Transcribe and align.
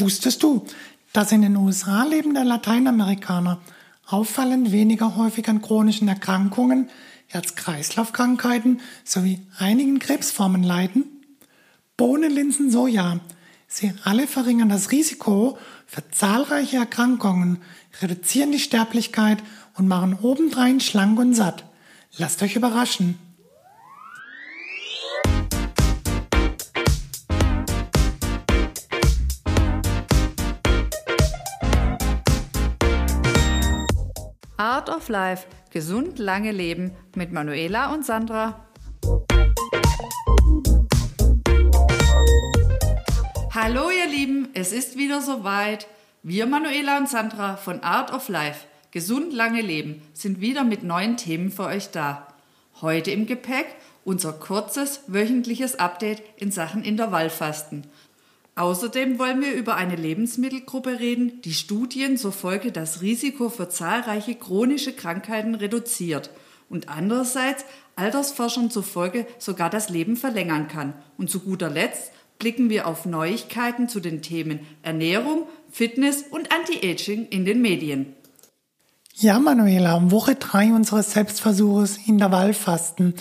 Wusstest 0.00 0.42
du, 0.42 0.66
dass 1.12 1.32
in 1.32 1.42
den 1.42 1.56
USA 1.56 2.04
lebende 2.04 2.42
Lateinamerikaner 2.42 3.60
auffallend 4.06 4.72
weniger 4.72 5.16
häufig 5.16 5.48
an 5.48 5.62
chronischen 5.62 6.08
Erkrankungen, 6.08 6.88
Herz-Kreislauf-Krankheiten 7.26 8.80
sowie 9.04 9.40
einigen 9.58 9.98
Krebsformen 9.98 10.62
leiden? 10.62 11.04
Bohnen, 11.96 12.32
Linsen, 12.32 12.70
Soja. 12.70 13.20
Sie 13.68 13.92
alle 14.02 14.26
verringern 14.26 14.68
das 14.68 14.90
Risiko 14.90 15.58
für 15.86 16.08
zahlreiche 16.10 16.78
Erkrankungen, 16.78 17.58
reduzieren 18.00 18.50
die 18.50 18.58
Sterblichkeit 18.58 19.42
und 19.74 19.86
machen 19.86 20.18
obendrein 20.20 20.80
schlank 20.80 21.18
und 21.18 21.34
satt. 21.34 21.64
Lasst 22.16 22.42
euch 22.42 22.56
überraschen. 22.56 23.16
Art 34.60 34.90
of 34.90 35.08
Life. 35.08 35.46
Gesund 35.70 36.18
lange 36.18 36.52
leben 36.52 36.90
mit 37.16 37.32
Manuela 37.32 37.94
und 37.94 38.04
Sandra. 38.04 38.66
Hallo 43.54 43.88
ihr 43.88 44.06
Lieben, 44.06 44.50
es 44.52 44.72
ist 44.72 44.98
wieder 44.98 45.22
soweit. 45.22 45.86
Wir 46.22 46.44
Manuela 46.44 46.98
und 46.98 47.08
Sandra 47.08 47.56
von 47.56 47.82
Art 47.82 48.12
of 48.12 48.28
Life, 48.28 48.66
Gesund 48.90 49.32
lange 49.32 49.62
leben, 49.62 50.02
sind 50.12 50.42
wieder 50.42 50.62
mit 50.62 50.82
neuen 50.82 51.16
Themen 51.16 51.50
für 51.50 51.64
euch 51.64 51.90
da. 51.90 52.28
Heute 52.82 53.12
im 53.12 53.24
Gepäck 53.24 53.64
unser 54.04 54.34
kurzes 54.34 55.04
wöchentliches 55.06 55.78
Update 55.78 56.22
in 56.36 56.52
Sachen 56.52 56.84
Intervallfasten. 56.84 57.86
Außerdem 58.56 59.18
wollen 59.18 59.40
wir 59.40 59.52
über 59.52 59.76
eine 59.76 59.96
Lebensmittelgruppe 59.96 61.00
reden, 61.00 61.40
die 61.42 61.54
Studien 61.54 62.16
zufolge 62.16 62.72
das 62.72 63.00
Risiko 63.00 63.48
für 63.48 63.68
zahlreiche 63.68 64.34
chronische 64.34 64.92
Krankheiten 64.92 65.54
reduziert 65.54 66.30
und 66.68 66.88
andererseits 66.88 67.64
Altersforschern 67.96 68.70
zufolge 68.70 69.26
sogar 69.38 69.70
das 69.70 69.88
Leben 69.90 70.16
verlängern 70.16 70.68
kann. 70.68 70.94
Und 71.18 71.30
zu 71.30 71.40
guter 71.40 71.68
Letzt 71.68 72.12
blicken 72.38 72.70
wir 72.70 72.86
auf 72.86 73.04
Neuigkeiten 73.06 73.88
zu 73.88 74.00
den 74.00 74.22
Themen 74.22 74.60
Ernährung, 74.82 75.46
Fitness 75.70 76.24
und 76.30 76.50
Anti-Aging 76.52 77.28
in 77.28 77.44
den 77.44 77.60
Medien. 77.60 78.14
Ja, 79.14 79.38
Manuela, 79.38 80.10
Woche 80.10 80.34
drei 80.34 80.72
unseres 80.72 81.12
Selbstversuches 81.12 81.98
Intervallfasten. 82.06 83.14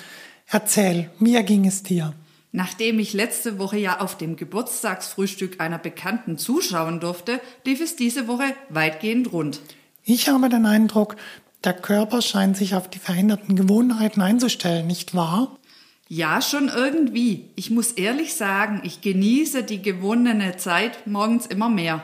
Erzähl, 0.47 1.09
wie 1.19 1.43
ging 1.43 1.67
es 1.67 1.83
dir? 1.83 2.13
Nachdem 2.51 2.97
ich 2.97 3.13
letzte 3.13 3.59
Woche 3.59 3.77
ja 3.77 3.99
auf 3.99 4.17
dem 4.17 4.35
Geburtstagsfrühstück 4.35 5.61
einer 5.61 5.77
Bekannten 5.77 6.37
zuschauen 6.37 6.99
durfte, 6.99 7.39
lief 7.65 7.79
es 7.79 7.95
diese 7.95 8.27
Woche 8.27 8.55
weitgehend 8.69 9.31
rund. 9.31 9.61
Ich 10.03 10.29
habe 10.29 10.49
den 10.49 10.65
Eindruck, 10.65 11.15
der 11.63 11.73
Körper 11.73 12.21
scheint 12.21 12.57
sich 12.57 12.73
auf 12.73 12.89
die 12.89 12.99
veränderten 12.99 13.55
Gewohnheiten 13.55 14.21
einzustellen, 14.21 14.87
nicht 14.87 15.13
wahr? 15.13 15.59
Ja, 16.07 16.41
schon 16.41 16.69
irgendwie. 16.69 17.51
Ich 17.55 17.69
muss 17.69 17.91
ehrlich 17.91 18.33
sagen, 18.33 18.81
ich 18.83 19.01
genieße 19.01 19.61
die 19.63 19.81
gewonnene 19.81 20.57
Zeit 20.57 21.05
morgens 21.05 21.45
immer 21.45 21.69
mehr. 21.69 22.01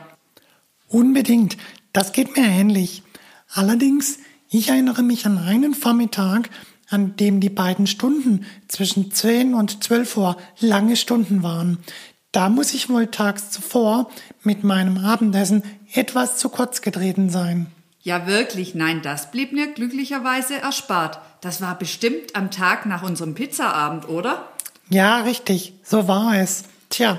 Unbedingt. 0.86 1.56
Das 1.92 2.12
geht 2.12 2.36
mir 2.36 2.46
ähnlich. 2.46 3.02
Allerdings, 3.52 4.20
ich 4.48 4.68
erinnere 4.68 5.02
mich 5.02 5.26
an 5.26 5.38
einen 5.38 5.74
Vormittag, 5.74 6.50
an 6.88 7.16
dem 7.16 7.40
die 7.40 7.50
beiden 7.50 7.86
Stunden 7.86 8.46
zwischen 8.68 9.10
10 9.10 9.54
und 9.54 9.82
12 9.82 10.16
Uhr 10.16 10.36
lange 10.60 10.96
Stunden 10.96 11.42
waren. 11.42 11.78
Da 12.32 12.48
muss 12.48 12.74
ich 12.74 12.88
wohl 12.88 13.06
tags 13.06 13.50
zuvor 13.50 14.10
mit 14.42 14.62
meinem 14.62 14.98
Abendessen 14.98 15.62
etwas 15.92 16.36
zu 16.36 16.48
kurz 16.48 16.82
getreten 16.82 17.30
sein. 17.30 17.66
Ja, 18.02 18.26
wirklich, 18.26 18.74
nein, 18.74 19.02
das 19.02 19.30
blieb 19.30 19.52
mir 19.52 19.72
glücklicherweise 19.72 20.56
erspart. 20.60 21.18
Das 21.40 21.60
war 21.60 21.76
bestimmt 21.78 22.36
am 22.36 22.50
Tag 22.50 22.86
nach 22.86 23.02
unserem 23.02 23.34
Pizzaabend, 23.34 24.08
oder? 24.08 24.48
Ja, 24.88 25.22
richtig, 25.22 25.72
so 25.82 26.06
war 26.06 26.36
es. 26.36 26.64
Tja, 26.88 27.18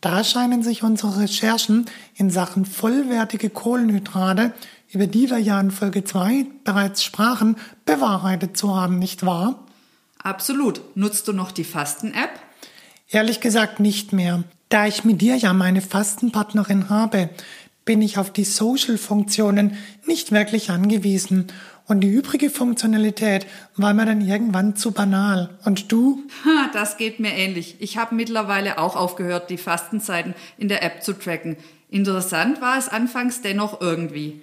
da 0.00 0.22
scheinen 0.22 0.62
sich 0.62 0.84
unsere 0.84 1.20
Recherchen 1.20 1.86
in 2.14 2.30
Sachen 2.30 2.64
vollwertige 2.64 3.50
Kohlenhydrate 3.50 4.52
über 4.90 5.06
die 5.06 5.30
wir 5.30 5.38
ja 5.38 5.60
in 5.60 5.70
Folge 5.70 6.04
2 6.04 6.46
bereits 6.64 7.04
sprachen, 7.04 7.56
bewahrheitet 7.84 8.56
zu 8.56 8.74
haben, 8.74 8.98
nicht 8.98 9.24
wahr? 9.24 9.66
Absolut. 10.18 10.80
Nutzt 10.96 11.28
du 11.28 11.32
noch 11.32 11.52
die 11.52 11.64
Fasten-App? 11.64 12.30
Ehrlich 13.10 13.40
gesagt 13.40 13.80
nicht 13.80 14.12
mehr. 14.12 14.44
Da 14.68 14.86
ich 14.86 15.04
mit 15.04 15.20
dir 15.20 15.36
ja 15.36 15.52
meine 15.52 15.80
Fastenpartnerin 15.80 16.90
habe, 16.90 17.30
bin 17.84 18.02
ich 18.02 18.18
auf 18.18 18.30
die 18.30 18.44
Social-Funktionen 18.44 19.78
nicht 20.06 20.32
wirklich 20.32 20.70
angewiesen. 20.70 21.46
Und 21.86 22.00
die 22.00 22.08
übrige 22.08 22.50
Funktionalität 22.50 23.46
war 23.76 23.94
mir 23.94 24.04
dann 24.04 24.20
irgendwann 24.20 24.76
zu 24.76 24.92
banal. 24.92 25.56
Und 25.64 25.90
du? 25.90 26.22
Ha, 26.44 26.68
das 26.74 26.98
geht 26.98 27.18
mir 27.18 27.32
ähnlich. 27.32 27.76
Ich 27.78 27.96
habe 27.96 28.14
mittlerweile 28.14 28.78
auch 28.78 28.94
aufgehört, 28.94 29.48
die 29.48 29.56
Fastenzeiten 29.56 30.34
in 30.58 30.68
der 30.68 30.82
App 30.82 31.02
zu 31.02 31.14
tracken. 31.14 31.56
Interessant 31.88 32.60
war 32.60 32.76
es 32.76 32.88
anfangs 32.88 33.40
dennoch 33.40 33.80
irgendwie. 33.80 34.42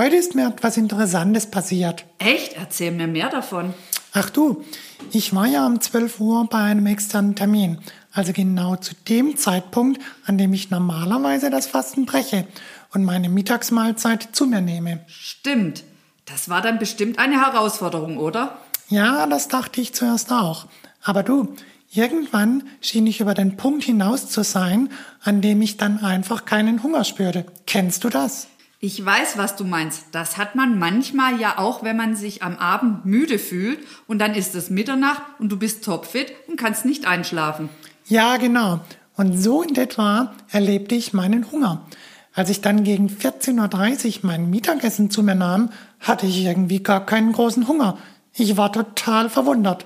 Heute 0.00 0.16
ist 0.16 0.34
mir 0.34 0.48
etwas 0.48 0.78
Interessantes 0.78 1.50
passiert. 1.50 2.06
Echt? 2.16 2.54
Erzähl 2.54 2.90
mir 2.90 3.06
mehr 3.06 3.28
davon. 3.28 3.74
Ach 4.14 4.30
du, 4.30 4.64
ich 5.12 5.34
war 5.34 5.44
ja 5.46 5.66
um 5.66 5.78
12 5.78 6.20
Uhr 6.20 6.46
bei 6.48 6.56
einem 6.56 6.86
externen 6.86 7.34
Termin. 7.34 7.76
Also 8.10 8.32
genau 8.32 8.76
zu 8.76 8.94
dem 9.10 9.36
Zeitpunkt, 9.36 10.00
an 10.24 10.38
dem 10.38 10.54
ich 10.54 10.70
normalerweise 10.70 11.50
das 11.50 11.66
Fasten 11.66 12.06
breche 12.06 12.46
und 12.94 13.04
meine 13.04 13.28
Mittagsmahlzeit 13.28 14.28
zu 14.32 14.46
mir 14.46 14.62
nehme. 14.62 15.04
Stimmt. 15.06 15.84
Das 16.24 16.48
war 16.48 16.62
dann 16.62 16.78
bestimmt 16.78 17.18
eine 17.18 17.38
Herausforderung, 17.38 18.16
oder? 18.16 18.56
Ja, 18.88 19.26
das 19.26 19.48
dachte 19.48 19.82
ich 19.82 19.92
zuerst 19.92 20.32
auch. 20.32 20.64
Aber 21.02 21.22
du, 21.22 21.54
irgendwann 21.92 22.62
schien 22.80 23.06
ich 23.06 23.20
über 23.20 23.34
den 23.34 23.58
Punkt 23.58 23.84
hinaus 23.84 24.30
zu 24.30 24.44
sein, 24.44 24.88
an 25.22 25.42
dem 25.42 25.60
ich 25.60 25.76
dann 25.76 26.02
einfach 26.02 26.46
keinen 26.46 26.82
Hunger 26.82 27.04
spürte. 27.04 27.44
Kennst 27.66 28.02
du 28.02 28.08
das? 28.08 28.46
Ich 28.82 29.04
weiß, 29.04 29.36
was 29.36 29.56
du 29.56 29.64
meinst. 29.64 30.06
Das 30.12 30.38
hat 30.38 30.54
man 30.54 30.78
manchmal 30.78 31.38
ja 31.38 31.58
auch, 31.58 31.82
wenn 31.82 31.98
man 31.98 32.16
sich 32.16 32.42
am 32.42 32.56
Abend 32.56 33.04
müde 33.04 33.38
fühlt 33.38 33.78
und 34.06 34.18
dann 34.18 34.34
ist 34.34 34.54
es 34.54 34.70
Mitternacht 34.70 35.20
und 35.38 35.50
du 35.50 35.58
bist 35.58 35.84
topfit 35.84 36.32
und 36.48 36.56
kannst 36.56 36.86
nicht 36.86 37.06
einschlafen. 37.06 37.68
Ja, 38.06 38.38
genau. 38.38 38.80
Und 39.16 39.36
so 39.36 39.62
in 39.62 39.76
etwa 39.76 40.32
erlebte 40.48 40.94
ich 40.94 41.12
meinen 41.12 41.52
Hunger. 41.52 41.86
Als 42.32 42.48
ich 42.48 42.62
dann 42.62 42.82
gegen 42.82 43.08
14.30 43.08 44.06
Uhr 44.06 44.20
mein 44.22 44.48
Mittagessen 44.48 45.10
zu 45.10 45.22
mir 45.22 45.34
nahm, 45.34 45.68
hatte 46.00 46.24
ich 46.26 46.42
irgendwie 46.42 46.82
gar 46.82 47.04
keinen 47.04 47.32
großen 47.32 47.68
Hunger. 47.68 47.98
Ich 48.32 48.56
war 48.56 48.72
total 48.72 49.28
verwundert. 49.28 49.84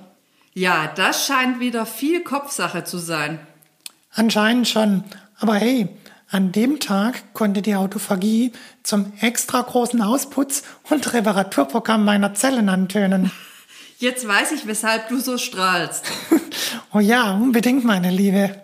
Ja, 0.52 0.92
das 0.94 1.26
scheint 1.26 1.58
wieder 1.58 1.84
viel 1.84 2.22
Kopfsache 2.22 2.84
zu 2.84 2.98
sein. 2.98 3.40
Anscheinend 4.12 4.68
schon. 4.68 5.02
Aber 5.40 5.56
hey, 5.56 5.88
an 6.30 6.52
dem 6.52 6.80
Tag 6.80 7.34
konnte 7.34 7.62
die 7.62 7.74
Autophagie 7.74 8.52
zum 8.82 9.12
extra 9.20 9.60
großen 9.60 10.02
Ausputz 10.02 10.62
und 10.90 11.12
Reparaturprogramm 11.12 12.04
meiner 12.04 12.34
Zellen 12.34 12.68
antönen. 12.68 13.30
Jetzt 13.98 14.26
weiß 14.26 14.52
ich, 14.52 14.66
weshalb 14.66 15.08
du 15.08 15.18
so 15.18 15.38
strahlst. 15.38 16.04
oh 16.92 17.00
ja, 17.00 17.32
unbedingt, 17.34 17.84
meine 17.84 18.10
Liebe. 18.10 18.60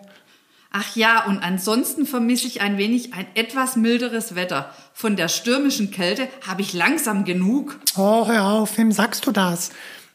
Ach 0.71 0.95
ja, 0.95 1.25
und 1.25 1.39
ansonsten 1.39 2.05
vermisse 2.05 2.47
ich 2.47 2.61
ein 2.61 2.77
wenig 2.77 3.13
ein 3.13 3.25
etwas 3.35 3.75
milderes 3.75 4.35
Wetter. 4.35 4.73
Von 4.93 5.15
der 5.15 5.27
stürmischen 5.27 5.91
Kälte 5.91 6.29
habe 6.47 6.61
ich 6.61 6.73
langsam 6.73 7.25
genug. 7.25 7.79
Oh, 7.97 8.27
hör 8.27 8.45
auf, 8.45 8.77
wem 8.77 8.91
sagst 8.91 9.25
du 9.25 9.31
das? 9.31 9.71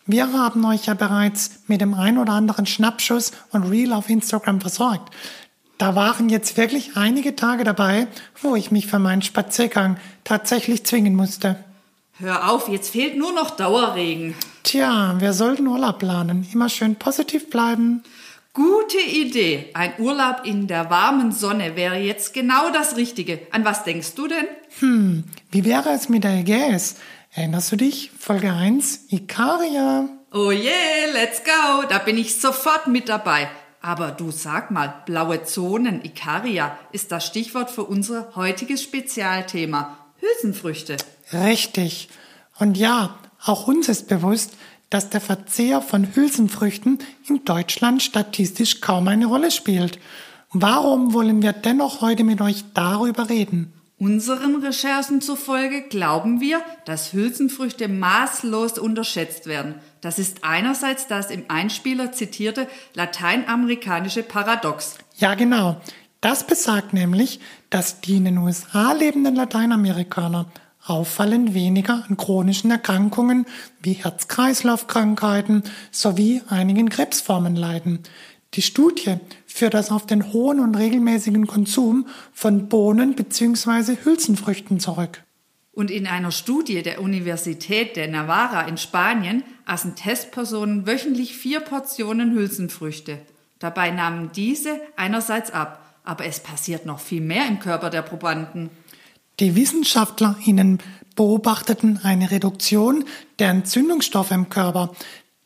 Wir 0.06 0.32
haben 0.32 0.64
euch 0.64 0.86
ja 0.86 0.94
bereits 0.94 1.62
mit 1.66 1.80
dem 1.80 1.92
ein 1.92 2.16
oder 2.16 2.32
anderen 2.32 2.64
Schnappschuss 2.64 3.32
und 3.50 3.64
Reel 3.64 3.92
auf 3.92 4.08
Instagram 4.08 4.60
versorgt. 4.60 5.12
Da 5.78 5.94
waren 5.94 6.28
jetzt 6.28 6.56
wirklich 6.56 6.96
einige 6.96 7.36
Tage 7.36 7.64
dabei, 7.64 8.06
wo 8.40 8.56
ich 8.56 8.70
mich 8.70 8.86
für 8.86 8.98
meinen 8.98 9.22
Spaziergang 9.22 9.98
tatsächlich 10.24 10.84
zwingen 10.84 11.14
musste. 11.14 11.56
Hör 12.18 12.50
auf, 12.50 12.68
jetzt 12.68 12.90
fehlt 12.90 13.18
nur 13.18 13.32
noch 13.32 13.50
Dauerregen. 13.50 14.34
Tja, 14.62 15.16
wir 15.18 15.34
sollten 15.34 15.66
Urlaub 15.66 15.98
planen. 15.98 16.48
Immer 16.50 16.70
schön 16.70 16.96
positiv 16.96 17.50
bleiben. 17.50 18.02
Gute 18.54 18.98
Idee. 18.98 19.68
Ein 19.74 19.92
Urlaub 19.98 20.40
in 20.44 20.66
der 20.66 20.88
warmen 20.88 21.30
Sonne 21.30 21.76
wäre 21.76 21.98
jetzt 21.98 22.32
genau 22.32 22.70
das 22.70 22.96
Richtige. 22.96 23.40
An 23.50 23.66
was 23.66 23.84
denkst 23.84 24.14
du 24.14 24.28
denn? 24.28 24.46
Hm, 24.78 25.24
wie 25.50 25.66
wäre 25.66 25.90
es 25.90 26.08
mit 26.08 26.24
der 26.24 26.38
Ägäis? 26.38 26.96
Erinnerst 27.34 27.70
du 27.70 27.76
dich? 27.76 28.12
Folge 28.18 28.50
1, 28.50 29.08
Ikaria. 29.10 30.08
Oh 30.32 30.50
yeah, 30.50 31.12
let's 31.12 31.42
go. 31.44 31.84
Da 31.86 31.98
bin 31.98 32.16
ich 32.16 32.40
sofort 32.40 32.86
mit 32.86 33.10
dabei. 33.10 33.50
Aber 33.86 34.10
du 34.10 34.32
sag 34.32 34.72
mal, 34.72 34.92
blaue 35.06 35.44
Zonen, 35.44 36.04
Ikaria, 36.04 36.76
ist 36.90 37.12
das 37.12 37.24
Stichwort 37.24 37.70
für 37.70 37.84
unser 37.84 38.34
heutiges 38.34 38.82
Spezialthema. 38.82 39.96
Hülsenfrüchte. 40.18 40.96
Richtig. 41.32 42.08
Und 42.58 42.76
ja, 42.76 43.16
auch 43.44 43.68
uns 43.68 43.88
ist 43.88 44.08
bewusst, 44.08 44.54
dass 44.90 45.10
der 45.10 45.20
Verzehr 45.20 45.82
von 45.82 46.16
Hülsenfrüchten 46.16 46.98
in 47.28 47.44
Deutschland 47.44 48.02
statistisch 48.02 48.80
kaum 48.80 49.06
eine 49.06 49.26
Rolle 49.26 49.52
spielt. 49.52 50.00
Warum 50.50 51.12
wollen 51.12 51.40
wir 51.40 51.52
dennoch 51.52 52.00
heute 52.00 52.24
mit 52.24 52.40
euch 52.40 52.64
darüber 52.74 53.28
reden? 53.28 53.72
Unseren 53.98 54.56
Recherchen 54.64 55.20
zufolge 55.20 55.82
glauben 55.82 56.40
wir, 56.40 56.60
dass 56.86 57.12
Hülsenfrüchte 57.12 57.86
maßlos 57.86 58.80
unterschätzt 58.80 59.46
werden. 59.46 59.76
Das 60.00 60.18
ist 60.18 60.44
einerseits 60.44 61.06
das 61.06 61.30
im 61.30 61.44
Einspieler 61.48 62.12
zitierte 62.12 62.68
lateinamerikanische 62.94 64.22
Paradox. 64.22 64.96
Ja, 65.16 65.34
genau. 65.34 65.80
Das 66.20 66.46
besagt 66.46 66.92
nämlich, 66.92 67.40
dass 67.70 68.00
die 68.00 68.16
in 68.16 68.24
den 68.24 68.38
USA 68.38 68.92
lebenden 68.92 69.36
Lateinamerikaner 69.36 70.46
auffallend 70.86 71.54
weniger 71.54 72.04
an 72.08 72.16
chronischen 72.16 72.70
Erkrankungen 72.70 73.46
wie 73.82 73.94
Herz-Kreislauf-Krankheiten 73.94 75.62
sowie 75.90 76.42
einigen 76.48 76.88
Krebsformen 76.88 77.56
leiden. 77.56 78.00
Die 78.54 78.62
Studie 78.62 79.16
führt 79.46 79.74
das 79.74 79.90
auf 79.90 80.06
den 80.06 80.32
hohen 80.32 80.60
und 80.60 80.76
regelmäßigen 80.76 81.46
Konsum 81.46 82.06
von 82.32 82.68
Bohnen 82.68 83.14
bzw. 83.14 83.96
Hülsenfrüchten 84.04 84.80
zurück. 84.80 85.22
Und 85.72 85.90
in 85.90 86.06
einer 86.06 86.32
Studie 86.32 86.82
der 86.82 87.02
Universität 87.02 87.96
de 87.96 88.08
Navarra 88.08 88.62
in 88.62 88.78
Spanien 88.78 89.42
aßen 89.66 89.94
Testpersonen 89.96 90.86
wöchentlich 90.86 91.36
vier 91.36 91.60
Portionen 91.60 92.32
Hülsenfrüchte. 92.32 93.18
Dabei 93.58 93.90
nahmen 93.90 94.30
diese 94.34 94.80
einerseits 94.96 95.50
ab, 95.50 95.82
aber 96.04 96.24
es 96.24 96.40
passiert 96.40 96.86
noch 96.86 97.00
viel 97.00 97.20
mehr 97.20 97.46
im 97.46 97.58
Körper 97.58 97.90
der 97.90 98.02
Probanden. 98.02 98.70
Die 99.40 99.54
WissenschaftlerInnen 99.54 100.78
beobachteten 101.14 102.00
eine 102.02 102.30
Reduktion 102.30 103.04
der 103.38 103.50
Entzündungsstoffe 103.50 104.30
im 104.30 104.48
Körper, 104.48 104.94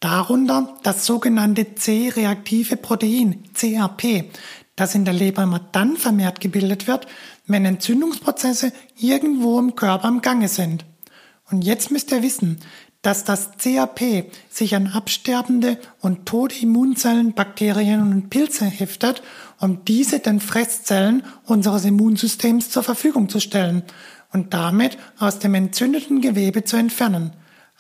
darunter 0.01 0.77
das 0.83 1.07
sogenannte 1.07 1.75
C-reaktive 1.75 2.77
Protein, 2.77 3.45
CRP, 3.55 4.31
das 4.77 4.95
in 4.95 5.05
der 5.05 5.15
Leber 5.15 5.43
immer 5.43 5.61
dann 5.73 5.97
vermehrt 5.97 6.41
gebildet 6.41 6.87
wird, 6.87 7.07
wenn 7.47 7.65
Entzündungsprozesse 7.65 8.73
irgendwo 8.97 9.59
im 9.59 9.77
Körper 9.77 10.09
im 10.09 10.23
Gange 10.23 10.49
sind. 10.49 10.85
Und 11.51 11.63
jetzt 11.63 11.91
müsst 11.91 12.13
ihr 12.13 12.23
wissen, 12.23 12.61
dass 13.03 13.25
das 13.25 13.53
CRP 13.57 14.31
sich 14.51 14.75
an 14.75 14.89
absterbende 14.89 15.79
und 16.01 16.27
tote 16.27 16.61
Immunzellen, 16.61 17.33
Bakterien 17.33 18.13
und 18.13 18.31
Pilze 18.31 18.67
heftet, 18.67 19.23
um 19.59 19.85
diese 19.85 20.21
den 20.21 20.41
Fresszellen 20.41 21.23
unseres 21.47 21.85
Immunsystems 21.85 22.71
zur 22.71 22.83
Verfügung 22.83 23.29
zu 23.29 23.41
stellen 23.41 23.83
und 24.33 24.53
damit 24.53 24.99
aus 25.19 25.39
dem 25.39 25.55
entzündeten 25.55 26.21
Gewebe 26.21 26.65
zu 26.65 26.77
entfernen. 26.77 27.33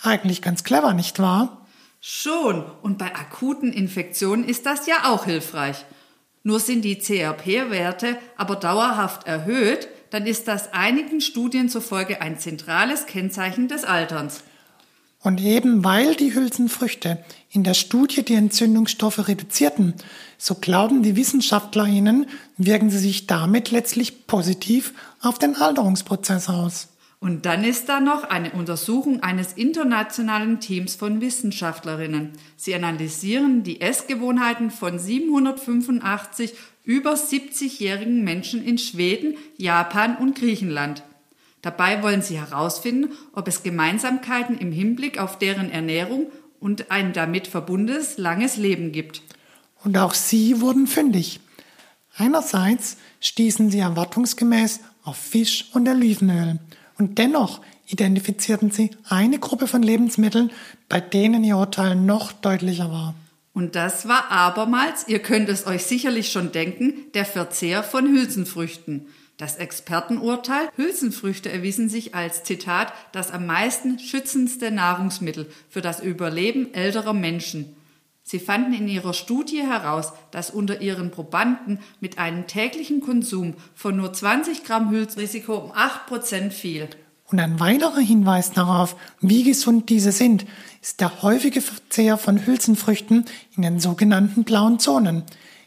Eigentlich 0.02 0.40
ganz 0.40 0.64
clever, 0.64 0.94
nicht 0.94 1.18
wahr? 1.18 1.66
Schon, 2.00 2.64
und 2.82 2.96
bei 2.96 3.14
akuten 3.14 3.72
Infektionen 3.72 4.44
ist 4.44 4.64
das 4.64 4.86
ja 4.86 5.04
auch 5.12 5.26
hilfreich. 5.26 5.84
Nur 6.42 6.58
sind 6.58 6.82
die 6.82 6.98
CRP-Werte 6.98 8.16
aber 8.38 8.56
dauerhaft 8.56 9.26
erhöht, 9.26 9.88
dann 10.08 10.26
ist 10.26 10.48
das 10.48 10.72
einigen 10.72 11.20
Studien 11.20 11.68
zufolge 11.68 12.22
ein 12.22 12.38
zentrales 12.38 13.04
Kennzeichen 13.04 13.68
des 13.68 13.84
Alterns. 13.84 14.42
Und 15.22 15.40
eben 15.40 15.84
weil 15.84 16.14
die 16.14 16.34
Hülsenfrüchte 16.34 17.22
in 17.50 17.62
der 17.62 17.74
Studie 17.74 18.22
die 18.22 18.34
Entzündungsstoffe 18.34 19.28
reduzierten, 19.28 19.94
so 20.38 20.54
glauben 20.54 21.02
die 21.02 21.14
WissenschaftlerInnen, 21.14 22.26
wirken 22.56 22.88
sie 22.88 22.98
sich 22.98 23.26
damit 23.26 23.70
letztlich 23.70 24.26
positiv 24.26 24.94
auf 25.20 25.38
den 25.38 25.56
Alterungsprozess 25.56 26.48
aus. 26.48 26.88
Und 27.22 27.44
dann 27.44 27.64
ist 27.64 27.90
da 27.90 28.00
noch 28.00 28.24
eine 28.24 28.52
Untersuchung 28.52 29.22
eines 29.22 29.52
internationalen 29.52 30.58
Teams 30.58 30.94
von 30.94 31.20
Wissenschaftlerinnen. 31.20 32.30
Sie 32.56 32.74
analysieren 32.74 33.62
die 33.62 33.82
Essgewohnheiten 33.82 34.70
von 34.70 34.98
785 34.98 36.54
über 36.82 37.12
70-jährigen 37.12 38.24
Menschen 38.24 38.64
in 38.64 38.78
Schweden, 38.78 39.36
Japan 39.58 40.16
und 40.16 40.34
Griechenland. 40.34 41.02
Dabei 41.62 42.02
wollen 42.02 42.22
sie 42.22 42.38
herausfinden, 42.38 43.12
ob 43.34 43.48
es 43.48 43.62
Gemeinsamkeiten 43.62 44.58
im 44.58 44.72
Hinblick 44.72 45.18
auf 45.18 45.38
deren 45.38 45.70
Ernährung 45.70 46.30
und 46.58 46.90
ein 46.90 47.12
damit 47.12 47.46
verbundenes 47.46 48.18
langes 48.18 48.56
Leben 48.56 48.92
gibt. 48.92 49.22
Und 49.82 49.96
auch 49.98 50.14
sie 50.14 50.60
wurden 50.60 50.86
fündig. 50.86 51.40
Einerseits 52.16 52.96
stießen 53.20 53.70
sie 53.70 53.78
erwartungsgemäß 53.78 54.80
auf 55.04 55.16
Fisch 55.16 55.70
und 55.72 55.88
Olivenöl. 55.88 56.58
Und 56.98 57.18
dennoch 57.18 57.60
identifizierten 57.86 58.70
sie 58.70 58.90
eine 59.08 59.38
Gruppe 59.38 59.66
von 59.66 59.82
Lebensmitteln, 59.82 60.50
bei 60.88 61.00
denen 61.00 61.44
ihr 61.44 61.56
Urteil 61.56 61.94
noch 61.96 62.32
deutlicher 62.32 62.90
war. 62.90 63.14
Und 63.52 63.74
das 63.74 64.06
war 64.06 64.30
abermals, 64.30 65.08
ihr 65.08 65.18
könnt 65.18 65.48
es 65.48 65.66
euch 65.66 65.82
sicherlich 65.84 66.30
schon 66.30 66.52
denken, 66.52 67.10
der 67.14 67.24
Verzehr 67.24 67.82
von 67.82 68.06
Hülsenfrüchten. 68.06 69.06
Das 69.40 69.56
Expertenurteil 69.56 70.68
Hülsenfrüchte 70.76 71.50
erwiesen 71.50 71.88
sich 71.88 72.14
als 72.14 72.44
Zitat 72.44 72.92
das 73.12 73.30
am 73.30 73.46
meisten 73.46 73.98
schützendste 73.98 74.70
Nahrungsmittel 74.70 75.50
für 75.70 75.80
das 75.80 76.00
Überleben 76.00 76.74
älterer 76.74 77.14
Menschen. 77.14 77.74
Sie 78.22 78.38
fanden 78.38 78.74
in 78.74 78.86
ihrer 78.86 79.14
Studie 79.14 79.62
heraus, 79.62 80.12
dass 80.30 80.50
unter 80.50 80.82
ihren 80.82 81.10
Probanden 81.10 81.78
mit 82.00 82.18
einem 82.18 82.48
täglichen 82.48 83.00
Konsum 83.00 83.54
von 83.74 83.96
nur 83.96 84.12
20 84.12 84.62
Gramm 84.64 84.90
Hülsenrisiko 84.90 85.54
um 85.56 85.72
8 85.74 86.06
Prozent 86.06 86.52
fiel. 86.52 86.90
Und 87.24 87.40
ein 87.40 87.58
weiterer 87.58 88.00
Hinweis 88.00 88.52
darauf, 88.52 88.94
wie 89.22 89.44
gesund 89.44 89.88
diese 89.88 90.12
sind, 90.12 90.44
ist 90.82 91.00
der 91.00 91.22
häufige 91.22 91.62
Verzehr 91.62 92.18
von 92.18 92.44
Hülsenfrüchten 92.44 93.24
in 93.56 93.62
den 93.62 93.80
sogenannten 93.80 94.44
blauen 94.44 94.78
Zonen. 94.78 95.22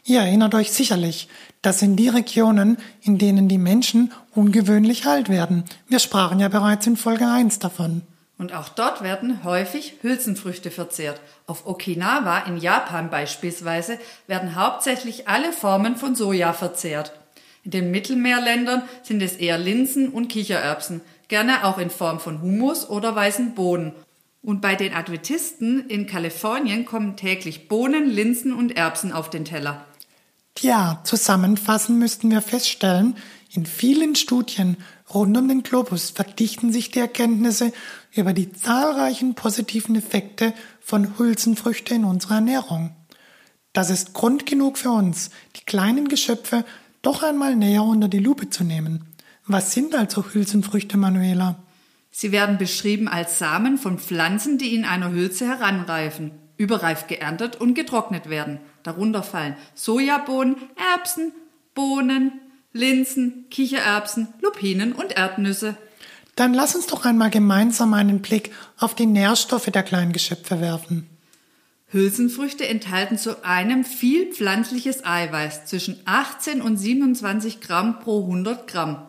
Ihr 0.06 0.20
erinnert 0.20 0.54
euch 0.54 0.70
sicherlich, 0.70 1.28
das 1.62 1.78
sind 1.78 1.96
die 1.96 2.10
Regionen, 2.10 2.76
in 3.00 3.16
denen 3.16 3.48
die 3.48 3.56
Menschen 3.56 4.12
ungewöhnlich 4.34 5.06
alt 5.06 5.30
werden. 5.30 5.64
Wir 5.88 5.98
sprachen 5.98 6.40
ja 6.40 6.48
bereits 6.48 6.86
in 6.86 6.98
Folge 6.98 7.26
1 7.26 7.58
davon. 7.58 8.02
Und 8.36 8.52
auch 8.52 8.68
dort 8.68 9.02
werden 9.02 9.44
häufig 9.44 9.94
Hülsenfrüchte 10.02 10.70
verzehrt. 10.70 11.22
Auf 11.46 11.66
Okinawa 11.66 12.40
in 12.40 12.58
Japan 12.58 13.08
beispielsweise 13.08 13.98
werden 14.26 14.56
hauptsächlich 14.56 15.26
alle 15.26 15.52
Formen 15.52 15.96
von 15.96 16.14
Soja 16.14 16.52
verzehrt. 16.52 17.12
In 17.62 17.70
den 17.70 17.90
Mittelmeerländern 17.90 18.82
sind 19.02 19.22
es 19.22 19.36
eher 19.36 19.56
Linsen 19.56 20.10
und 20.10 20.28
Kichererbsen, 20.28 21.00
gerne 21.28 21.64
auch 21.64 21.78
in 21.78 21.88
Form 21.88 22.20
von 22.20 22.42
Humus 22.42 22.90
oder 22.90 23.16
weißen 23.16 23.54
Bohnen. 23.54 23.94
Und 24.42 24.60
bei 24.60 24.74
den 24.74 24.92
Adventisten 24.92 25.88
in 25.88 26.06
Kalifornien 26.06 26.84
kommen 26.84 27.16
täglich 27.16 27.68
Bohnen, 27.68 28.10
Linsen 28.10 28.52
und 28.52 28.76
Erbsen 28.76 29.10
auf 29.10 29.30
den 29.30 29.46
Teller. 29.46 29.86
Tja, 30.54 31.00
zusammenfassend 31.04 31.98
müssten 31.98 32.30
wir 32.30 32.40
feststellen, 32.40 33.16
in 33.50 33.66
vielen 33.66 34.14
Studien 34.14 34.76
rund 35.12 35.36
um 35.36 35.48
den 35.48 35.62
Globus 35.62 36.10
verdichten 36.10 36.72
sich 36.72 36.90
die 36.90 36.98
Erkenntnisse 36.98 37.72
über 38.12 38.32
die 38.32 38.52
zahlreichen 38.52 39.34
positiven 39.34 39.94
Effekte 39.96 40.52
von 40.80 41.18
Hülsenfrüchte 41.18 41.94
in 41.94 42.04
unserer 42.04 42.36
Ernährung. 42.36 42.94
Das 43.72 43.90
ist 43.90 44.12
Grund 44.12 44.46
genug 44.46 44.78
für 44.78 44.90
uns, 44.90 45.30
die 45.56 45.64
kleinen 45.64 46.08
Geschöpfe 46.08 46.64
doch 47.02 47.22
einmal 47.22 47.56
näher 47.56 47.82
unter 47.82 48.08
die 48.08 48.18
Lupe 48.18 48.50
zu 48.50 48.64
nehmen. 48.64 49.04
Was 49.46 49.72
sind 49.72 49.94
also 49.94 50.24
Hülsenfrüchte, 50.32 50.96
Manuela? 50.96 51.56
Sie 52.10 52.32
werden 52.32 52.58
beschrieben 52.58 53.08
als 53.08 53.38
Samen 53.38 53.76
von 53.76 53.98
Pflanzen, 53.98 54.56
die 54.56 54.74
in 54.74 54.84
einer 54.84 55.10
Hülse 55.10 55.46
heranreifen, 55.46 56.30
überreif 56.56 57.06
geerntet 57.06 57.60
und 57.60 57.74
getrocknet 57.74 58.28
werden. 58.28 58.60
Darunter 58.82 59.22
fallen 59.22 59.56
Sojabohnen, 59.74 60.56
Erbsen, 60.94 61.32
Bohnen, 61.74 62.32
Linsen, 62.72 63.46
Kichererbsen, 63.50 64.28
Lupinen 64.40 64.92
und 64.92 65.16
Erdnüsse. 65.16 65.76
Dann 66.36 66.52
lass 66.52 66.74
uns 66.74 66.86
doch 66.86 67.04
einmal 67.04 67.30
gemeinsam 67.30 67.94
einen 67.94 68.20
Blick 68.20 68.50
auf 68.78 68.94
die 68.94 69.06
Nährstoffe 69.06 69.66
der 69.66 69.84
kleinen 69.84 70.12
Geschöpfe 70.12 70.60
werfen. 70.60 71.08
Hülsenfrüchte 71.88 72.66
enthalten 72.66 73.18
zu 73.18 73.44
einem 73.44 73.84
viel 73.84 74.32
pflanzliches 74.32 75.04
Eiweiß 75.04 75.66
zwischen 75.66 76.00
18 76.06 76.60
und 76.60 76.76
27 76.76 77.60
Gramm 77.60 78.00
pro 78.00 78.22
100 78.22 78.66
Gramm. 78.66 79.06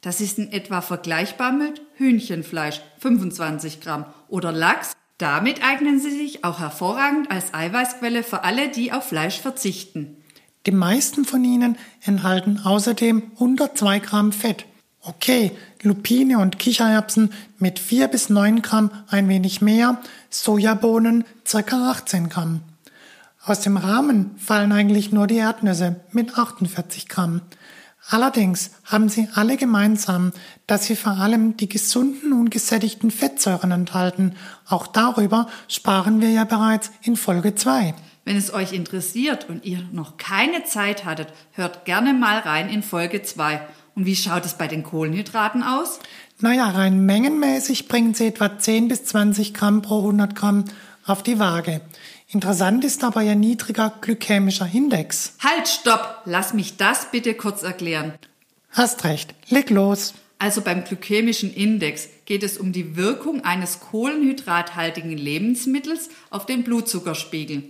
Das 0.00 0.20
ist 0.20 0.38
in 0.38 0.50
etwa 0.50 0.80
vergleichbar 0.80 1.52
mit 1.52 1.80
Hühnchenfleisch 1.94 2.80
25 2.98 3.80
Gramm 3.80 4.06
oder 4.28 4.50
Lachs. 4.50 4.94
Damit 5.18 5.64
eignen 5.64 6.00
sie 6.00 6.10
sich 6.10 6.44
auch 6.44 6.58
hervorragend 6.58 7.30
als 7.30 7.54
Eiweißquelle 7.54 8.22
für 8.22 8.42
alle, 8.42 8.68
die 8.68 8.92
auf 8.92 9.08
Fleisch 9.08 9.40
verzichten. 9.40 10.16
Die 10.66 10.72
meisten 10.72 11.24
von 11.24 11.44
ihnen 11.44 11.76
enthalten 12.02 12.60
außerdem 12.64 13.22
102 13.34 13.98
Gramm 14.00 14.32
Fett. 14.32 14.66
Okay, 15.02 15.52
Lupine 15.82 16.38
und 16.38 16.58
Kichererbsen 16.58 17.32
mit 17.58 17.78
4 17.78 18.08
bis 18.08 18.30
9 18.30 18.62
Gramm 18.62 18.90
ein 19.08 19.28
wenig 19.28 19.60
mehr, 19.60 20.00
Sojabohnen 20.30 21.24
ca. 21.44 21.90
18 21.90 22.30
Gramm. 22.30 22.62
Aus 23.44 23.60
dem 23.60 23.76
Rahmen 23.76 24.34
fallen 24.38 24.72
eigentlich 24.72 25.12
nur 25.12 25.26
die 25.26 25.36
Erdnüsse 25.36 26.00
mit 26.12 26.38
48 26.38 27.08
Gramm. 27.08 27.42
Allerdings 28.08 28.70
haben 28.84 29.08
sie 29.08 29.28
alle 29.34 29.56
gemeinsam, 29.56 30.32
dass 30.66 30.86
sie 30.86 30.96
vor 30.96 31.12
allem 31.12 31.56
die 31.56 31.68
gesunden 31.68 32.32
und 32.32 32.50
gesättigten 32.50 33.10
Fettsäuren 33.10 33.70
enthalten. 33.70 34.36
Auch 34.68 34.86
darüber 34.86 35.48
sparen 35.68 36.20
wir 36.20 36.30
ja 36.30 36.44
bereits 36.44 36.90
in 37.02 37.16
Folge 37.16 37.54
2. 37.54 37.94
Wenn 38.26 38.36
es 38.36 38.52
euch 38.52 38.72
interessiert 38.72 39.48
und 39.48 39.64
ihr 39.64 39.80
noch 39.92 40.16
keine 40.16 40.64
Zeit 40.64 41.04
hattet, 41.04 41.28
hört 41.52 41.84
gerne 41.84 42.14
mal 42.14 42.38
rein 42.38 42.68
in 42.68 42.82
Folge 42.82 43.22
2. 43.22 43.60
Und 43.94 44.06
wie 44.06 44.16
schaut 44.16 44.44
es 44.44 44.54
bei 44.54 44.66
den 44.66 44.82
Kohlenhydraten 44.82 45.62
aus? 45.62 46.00
Naja, 46.40 46.68
rein 46.70 47.06
mengenmäßig 47.06 47.88
bringen 47.88 48.12
sie 48.12 48.26
etwa 48.26 48.58
10 48.58 48.88
bis 48.88 49.04
20 49.04 49.54
Gramm 49.54 49.82
pro 49.82 49.98
100 49.98 50.34
Gramm 50.34 50.64
auf 51.06 51.22
die 51.22 51.38
Waage. 51.38 51.80
Interessant 52.28 52.84
ist 52.84 53.04
aber 53.04 53.22
ihr 53.22 53.34
niedriger 53.34 53.92
glykämischer 54.00 54.68
Index. 54.72 55.36
Halt, 55.40 55.68
stopp! 55.68 56.22
Lass 56.24 56.54
mich 56.54 56.76
das 56.76 57.10
bitte 57.10 57.34
kurz 57.34 57.62
erklären. 57.62 58.14
Hast 58.70 59.04
recht, 59.04 59.34
leg 59.48 59.70
los. 59.70 60.14
Also 60.38 60.62
beim 60.62 60.84
glykämischen 60.84 61.54
Index 61.54 62.08
geht 62.24 62.42
es 62.42 62.58
um 62.58 62.72
die 62.72 62.96
Wirkung 62.96 63.44
eines 63.44 63.80
kohlenhydrathaltigen 63.80 65.16
Lebensmittels 65.16 66.08
auf 66.30 66.44
den 66.44 66.64
Blutzuckerspiegel. 66.64 67.62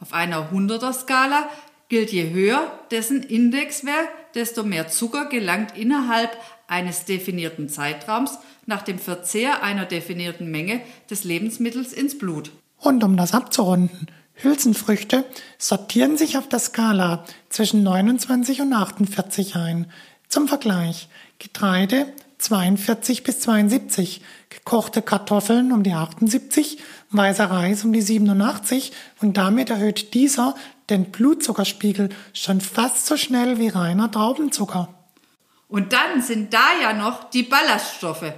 Auf 0.00 0.12
einer 0.12 0.50
100er 0.52 0.92
Skala 0.92 1.48
gilt 1.88 2.12
je 2.12 2.30
höher 2.30 2.78
dessen 2.90 3.22
Indexwert, 3.22 4.08
desto 4.34 4.62
mehr 4.62 4.88
Zucker 4.88 5.26
gelangt 5.26 5.76
innerhalb 5.76 6.36
eines 6.66 7.04
definierten 7.04 7.68
Zeitraums 7.68 8.38
nach 8.66 8.82
dem 8.82 8.98
Verzehr 8.98 9.62
einer 9.62 9.84
definierten 9.84 10.50
Menge 10.50 10.80
des 11.10 11.24
Lebensmittels 11.24 11.92
ins 11.92 12.16
Blut. 12.16 12.50
Und 12.82 13.04
um 13.04 13.16
das 13.16 13.32
abzurunden, 13.32 14.08
Hülsenfrüchte 14.34 15.24
sortieren 15.56 16.16
sich 16.18 16.36
auf 16.36 16.48
der 16.48 16.58
Skala 16.58 17.24
zwischen 17.48 17.84
29 17.84 18.60
und 18.60 18.72
48 18.72 19.54
ein. 19.54 19.86
Zum 20.28 20.48
Vergleich, 20.48 21.08
Getreide 21.38 22.06
42 22.38 23.22
bis 23.22 23.38
72, 23.40 24.20
gekochte 24.50 25.00
Kartoffeln 25.00 25.70
um 25.70 25.84
die 25.84 25.92
78, 25.92 26.78
weißer 27.10 27.44
Reis 27.44 27.84
um 27.84 27.92
die 27.92 28.02
87 28.02 28.92
und 29.20 29.36
damit 29.36 29.70
erhöht 29.70 30.12
dieser 30.12 30.56
den 30.90 31.12
Blutzuckerspiegel 31.12 32.08
schon 32.32 32.60
fast 32.60 33.06
so 33.06 33.16
schnell 33.16 33.58
wie 33.60 33.68
reiner 33.68 34.10
Traubenzucker. 34.10 34.88
Und 35.68 35.92
dann 35.92 36.20
sind 36.20 36.52
da 36.52 36.66
ja 36.82 36.92
noch 36.92 37.30
die 37.30 37.44
Ballaststoffe. 37.44 38.32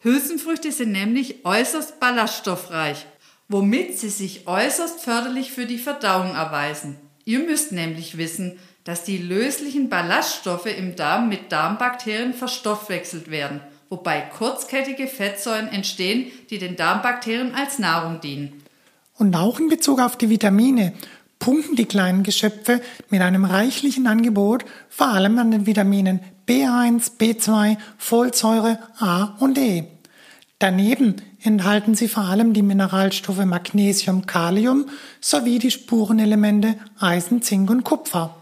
Hülsenfrüchte 0.00 0.72
sind 0.72 0.92
nämlich 0.92 1.44
äußerst 1.44 2.00
ballaststoffreich, 2.00 3.06
womit 3.48 3.98
sie 3.98 4.08
sich 4.08 4.46
äußerst 4.46 5.00
förderlich 5.00 5.52
für 5.52 5.66
die 5.66 5.78
Verdauung 5.78 6.34
erweisen. 6.34 6.96
Ihr 7.24 7.40
müsst 7.40 7.72
nämlich 7.72 8.16
wissen, 8.16 8.58
dass 8.84 9.04
die 9.04 9.18
löslichen 9.18 9.88
Ballaststoffe 9.88 10.66
im 10.66 10.94
Darm 10.94 11.28
mit 11.28 11.50
Darmbakterien 11.50 12.34
verstoffwechselt 12.34 13.30
werden, 13.30 13.60
wobei 13.88 14.20
kurzkettige 14.20 15.06
Fettsäuren 15.06 15.68
entstehen, 15.68 16.30
die 16.50 16.58
den 16.58 16.76
Darmbakterien 16.76 17.54
als 17.54 17.78
Nahrung 17.78 18.20
dienen. 18.20 18.62
Und 19.16 19.34
auch 19.36 19.58
in 19.58 19.68
Bezug 19.68 20.00
auf 20.00 20.16
die 20.16 20.28
Vitamine 20.28 20.92
punkten 21.38 21.76
die 21.76 21.84
kleinen 21.86 22.22
Geschöpfe 22.22 22.80
mit 23.10 23.22
einem 23.22 23.44
reichlichen 23.44 24.06
Angebot, 24.06 24.64
vor 24.88 25.08
allem 25.08 25.38
an 25.38 25.50
den 25.50 25.66
Vitaminen 25.66 26.20
B1, 26.48 27.12
B2, 27.18 27.76
Folsäure, 27.96 28.78
A 28.98 29.36
und 29.40 29.56
E. 29.56 29.84
Daneben 30.58 31.16
enthalten 31.44 31.94
sie 31.94 32.08
vor 32.08 32.24
allem 32.24 32.52
die 32.52 32.62
Mineralstoffe 32.62 33.44
Magnesium, 33.44 34.26
Kalium 34.26 34.86
sowie 35.20 35.58
die 35.58 35.70
Spurenelemente 35.70 36.76
Eisen, 36.98 37.42
Zink 37.42 37.70
und 37.70 37.84
Kupfer. 37.84 38.34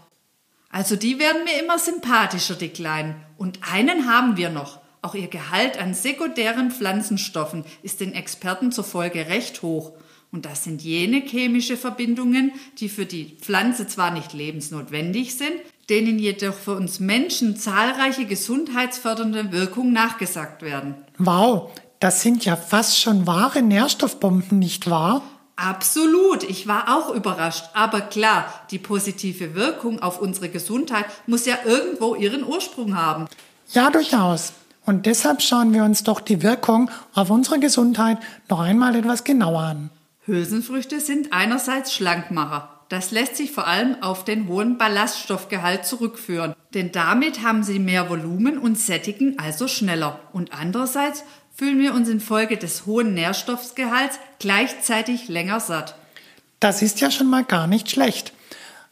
Also 0.69 0.95
die 0.95 1.19
werden 1.19 1.43
mir 1.43 1.61
immer 1.63 1.77
sympathischer, 1.77 2.55
die 2.55 2.69
Kleinen. 2.69 3.15
Und 3.37 3.59
einen 3.71 4.07
haben 4.07 4.37
wir 4.37 4.49
noch. 4.49 4.79
Auch 5.03 5.15
ihr 5.15 5.27
Gehalt 5.27 5.79
an 5.79 5.93
sekundären 5.93 6.71
Pflanzenstoffen 6.71 7.65
ist 7.83 7.99
den 7.99 8.13
Experten 8.13 8.71
zufolge 8.71 9.27
recht 9.27 9.61
hoch. 9.61 9.91
Und 10.31 10.45
das 10.45 10.63
sind 10.63 10.81
jene 10.81 11.21
chemische 11.21 11.77
Verbindungen, 11.77 12.53
die 12.79 12.89
für 12.89 13.05
die 13.05 13.37
Pflanze 13.39 13.85
zwar 13.85 14.09
nicht 14.09 14.33
lebensnotwendig 14.33 15.37
sind, 15.37 15.53
denen 15.89 16.17
jedoch 16.17 16.55
für 16.55 16.75
uns 16.75 16.99
Menschen 16.99 17.57
zahlreiche 17.57 18.25
gesundheitsfördernde 18.25 19.51
Wirkungen 19.51 19.93
nachgesagt 19.93 20.61
werden. 20.63 20.95
Wow, 21.17 21.69
das 22.03 22.21
sind 22.21 22.43
ja 22.43 22.57
fast 22.57 22.99
schon 22.99 23.27
wahre 23.27 23.61
Nährstoffbomben, 23.61 24.59
nicht 24.59 24.89
wahr? 24.89 25.21
Absolut, 25.55 26.43
ich 26.43 26.67
war 26.67 26.97
auch 26.97 27.15
überrascht. 27.15 27.63
Aber 27.73 28.01
klar, 28.01 28.45
die 28.71 28.77
positive 28.77 29.55
Wirkung 29.55 30.01
auf 30.01 30.19
unsere 30.19 30.49
Gesundheit 30.49 31.05
muss 31.27 31.45
ja 31.45 31.55
irgendwo 31.63 32.15
ihren 32.15 32.43
Ursprung 32.43 32.97
haben. 32.97 33.27
Ja, 33.71 33.89
durchaus. 33.89 34.51
Und 34.85 35.05
deshalb 35.05 35.41
schauen 35.41 35.71
wir 35.71 35.85
uns 35.85 36.03
doch 36.03 36.19
die 36.19 36.43
Wirkung 36.43 36.91
auf 37.13 37.29
unsere 37.29 37.59
Gesundheit 37.59 38.17
noch 38.49 38.59
einmal 38.59 38.97
etwas 38.97 39.23
genauer 39.23 39.61
an. 39.61 39.89
Hülsenfrüchte 40.25 40.99
sind 40.99 41.31
einerseits 41.31 41.93
Schlankmacher. 41.93 42.67
Das 42.89 43.11
lässt 43.11 43.37
sich 43.37 43.51
vor 43.51 43.65
allem 43.65 43.95
auf 44.03 44.25
den 44.25 44.49
hohen 44.49 44.77
Ballaststoffgehalt 44.77 45.85
zurückführen, 45.85 46.53
denn 46.73 46.91
damit 46.91 47.41
haben 47.41 47.63
sie 47.63 47.79
mehr 47.79 48.09
Volumen 48.09 48.57
und 48.57 48.77
sättigen 48.77 49.39
also 49.39 49.67
schneller. 49.67 50.19
Und 50.31 50.51
andererseits 50.53 51.23
fühlen 51.53 51.79
wir 51.79 51.93
uns 51.93 52.09
infolge 52.09 52.57
des 52.57 52.85
hohen 52.85 53.13
Nährstoffgehalts 53.13 54.19
gleichzeitig 54.39 55.29
länger 55.29 55.59
satt. 55.59 55.95
Das 56.59 56.81
ist 56.81 57.01
ja 57.01 57.11
schon 57.11 57.29
mal 57.29 57.43
gar 57.43 57.67
nicht 57.67 57.91
schlecht. 57.91 58.33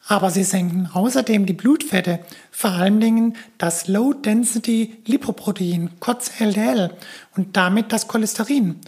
Aber 0.08 0.32
sie 0.32 0.44
senken 0.44 0.90
außerdem 0.92 1.46
die 1.46 1.54
Blutfette, 1.54 2.20
vor 2.52 2.72
allen 2.72 3.00
Dingen 3.00 3.38
das 3.58 3.88
Low-Density-Lipoprotein, 3.88 5.92
kurz 6.00 6.32
LDL, 6.40 6.92
und 7.36 7.56
damit 7.56 7.94
das 7.94 8.08
Cholesterin. 8.08 8.80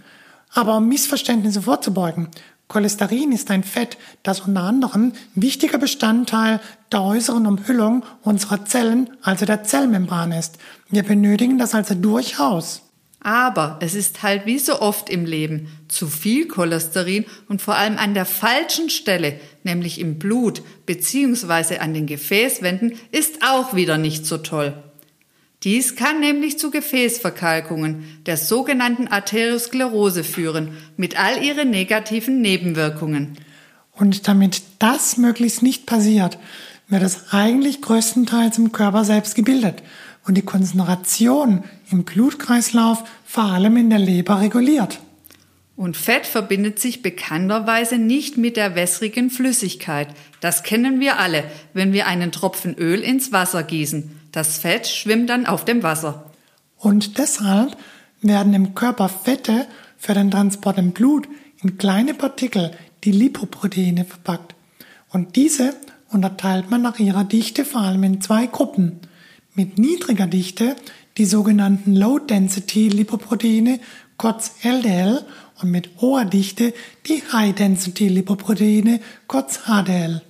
Aber 0.53 0.77
um 0.77 0.87
Missverständnisse 0.87 1.61
vorzubeugen, 1.61 2.29
Cholesterin 2.67 3.31
ist 3.31 3.51
ein 3.51 3.63
Fett, 3.63 3.99
das 4.23 4.39
unter 4.41 4.63
anderem 4.63 5.13
wichtiger 5.35 5.77
Bestandteil 5.77 6.59
der 6.91 7.03
äußeren 7.03 7.45
Umhüllung 7.45 8.03
unserer 8.23 8.65
Zellen, 8.65 9.11
also 9.21 9.45
der 9.45 9.63
Zellmembran 9.63 10.31
ist. 10.31 10.57
Wir 10.89 11.03
benötigen 11.03 11.59
das 11.59 11.75
also 11.75 11.93
durchaus. 11.93 12.81
Aber 13.23 13.79
es 13.81 13.95
ist 13.95 14.21
halt 14.21 14.45
wie 14.45 14.59
so 14.59 14.81
oft 14.81 15.09
im 15.09 15.25
Leben 15.25 15.69
zu 15.87 16.07
viel 16.07 16.45
Cholesterin 16.47 17.23
und 17.47 17.61
vor 17.61 17.75
allem 17.75 17.97
an 17.97 18.13
der 18.13 18.25
falschen 18.25 18.89
Stelle, 18.89 19.39
nämlich 19.63 19.99
im 19.99 20.19
Blut 20.19 20.61
bzw. 20.85 21.77
an 21.77 21.93
den 21.93 22.05
Gefäßwänden, 22.05 22.93
ist 23.11 23.41
auch 23.41 23.73
wieder 23.73 23.97
nicht 23.97 24.25
so 24.25 24.37
toll. 24.37 24.73
Dies 25.63 25.95
kann 25.95 26.19
nämlich 26.19 26.59
zu 26.59 26.69
Gefäßverkalkungen, 26.69 28.03
der 28.25 28.35
sogenannten 28.35 29.07
Arteriosklerose 29.07 30.25
führen, 30.25 30.75
mit 30.97 31.17
all 31.17 31.41
ihren 31.41 31.69
negativen 31.69 32.41
Nebenwirkungen. 32.41 33.37
Und 33.93 34.27
damit 34.27 34.63
das 34.79 35.15
möglichst 35.15 35.63
nicht 35.63 35.85
passiert, 35.85 36.37
wird 36.89 37.03
es 37.03 37.31
eigentlich 37.31 37.81
größtenteils 37.81 38.57
im 38.57 38.73
Körper 38.73 39.05
selbst 39.05 39.35
gebildet 39.35 39.81
und 40.25 40.35
die 40.35 40.41
Konzentration 40.41 41.63
im 41.91 42.03
Blutkreislauf 42.03 43.03
vor 43.25 43.45
allem 43.45 43.77
in 43.77 43.89
der 43.89 43.99
Leber 43.99 44.39
reguliert. 44.41 44.99
Und 45.75 45.97
Fett 45.97 46.27
verbindet 46.27 46.79
sich 46.79 47.01
bekannterweise 47.01 47.97
nicht 47.97 48.37
mit 48.37 48.57
der 48.57 48.75
wässrigen 48.75 49.31
Flüssigkeit. 49.31 50.07
Das 50.39 50.61
kennen 50.63 50.99
wir 50.99 51.19
alle, 51.19 51.43
wenn 51.73 51.93
wir 51.93 52.07
einen 52.07 52.31
Tropfen 52.31 52.75
Öl 52.75 53.01
ins 53.01 53.31
Wasser 53.31 53.63
gießen. 53.63 54.11
Das 54.31 54.59
Fett 54.59 54.87
schwimmt 54.87 55.29
dann 55.29 55.45
auf 55.47 55.65
dem 55.65 55.81
Wasser. 55.81 56.31
Und 56.77 57.17
deshalb 57.17 57.75
werden 58.21 58.53
im 58.53 58.75
Körper 58.75 59.09
Fette 59.09 59.65
für 59.97 60.13
den 60.13 60.31
Transport 60.31 60.77
im 60.77 60.91
Blut 60.91 61.27
in 61.61 61.77
kleine 61.77 62.13
Partikel, 62.13 62.71
die 63.03 63.11
Lipoproteine, 63.11 64.05
verpackt. 64.05 64.53
Und 65.09 65.35
diese 65.35 65.73
unterteilt 66.09 66.69
man 66.69 66.81
nach 66.81 66.99
ihrer 66.99 67.23
Dichte 67.23 67.65
vor 67.65 67.81
allem 67.81 68.03
in 68.03 68.21
zwei 68.21 68.45
Gruppen. 68.45 68.99
Mit 69.55 69.77
niedriger 69.77 70.25
Dichte 70.25 70.75
die 71.17 71.25
sogenannten 71.25 71.95
Low-Density-Lipoproteine, 71.95 73.79
kurz 74.17 74.55
LDL, 74.63 75.23
und 75.61 75.69
mit 75.69 75.91
hoher 76.01 76.25
Dichte 76.25 76.73
die 77.05 77.21
High-Density-Lipoproteine, 77.31 78.99
kurz 79.27 79.67
HDL. 79.67 80.23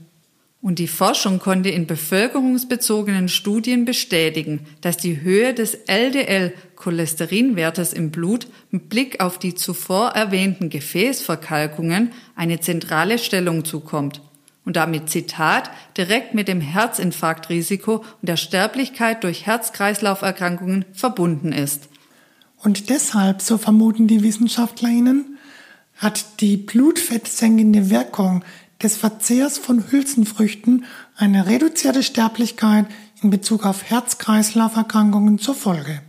Und 0.62 0.80
die 0.80 0.90
Forschung 0.90 1.40
konnte 1.40 1.70
in 1.70 1.88
bevölkerungsbezogenen 1.88 3.30
Studien 3.30 3.86
bestätigen, 3.86 4.66
dass 4.82 4.98
die 4.98 5.22
Höhe 5.22 5.54
des 5.54 5.76
LDL-Cholesterinwertes 5.88 7.94
im 7.94 8.12
Blut 8.12 8.48
mit 8.72 8.90
Blick 8.90 9.22
auf 9.22 9.40
die 9.40 9.56
zuvor 9.56 10.10
erwähnten 10.10 10.70
Gefäßverkalkungen 10.70 12.12
eine 12.36 12.60
zentrale 12.60 13.18
Stellung 13.20 13.64
zukommt 13.64 14.20
und 14.66 14.76
damit 14.76 15.10
Zitat 15.10 15.70
direkt 15.98 16.34
mit 16.34 16.48
dem 16.48 16.62
Herzinfarktrisiko 16.62 17.98
und 17.98 18.06
der 18.22 18.38
Sterblichkeit 18.38 19.24
durch 19.24 19.46
Herz-Kreislauf-Erkrankungen 19.46 20.86
verbunden 20.94 21.52
ist. 21.52 21.90
Und 22.58 22.90
deshalb, 22.90 23.42
so 23.42 23.58
vermuten 23.58 24.08
die 24.08 24.24
WissenschaftlerInnen, 24.24 25.38
hat 25.98 26.40
die 26.40 26.58
blutfettsenkende 26.58 27.90
Wirkung 27.90 28.44
des 28.82 28.98
Verzehrs 28.98 29.58
von 29.58 29.92
Hülsenfrüchten 29.92 30.86
eine 31.16 31.48
reduzierte 31.48 32.04
Sterblichkeit 32.04 32.86
in 33.22 33.30
Bezug 33.30 33.66
auf 33.66 33.84
Herz-Kreislauf-Erkrankungen 33.90 35.40
zur 35.40 35.56
Folge. 35.56 36.02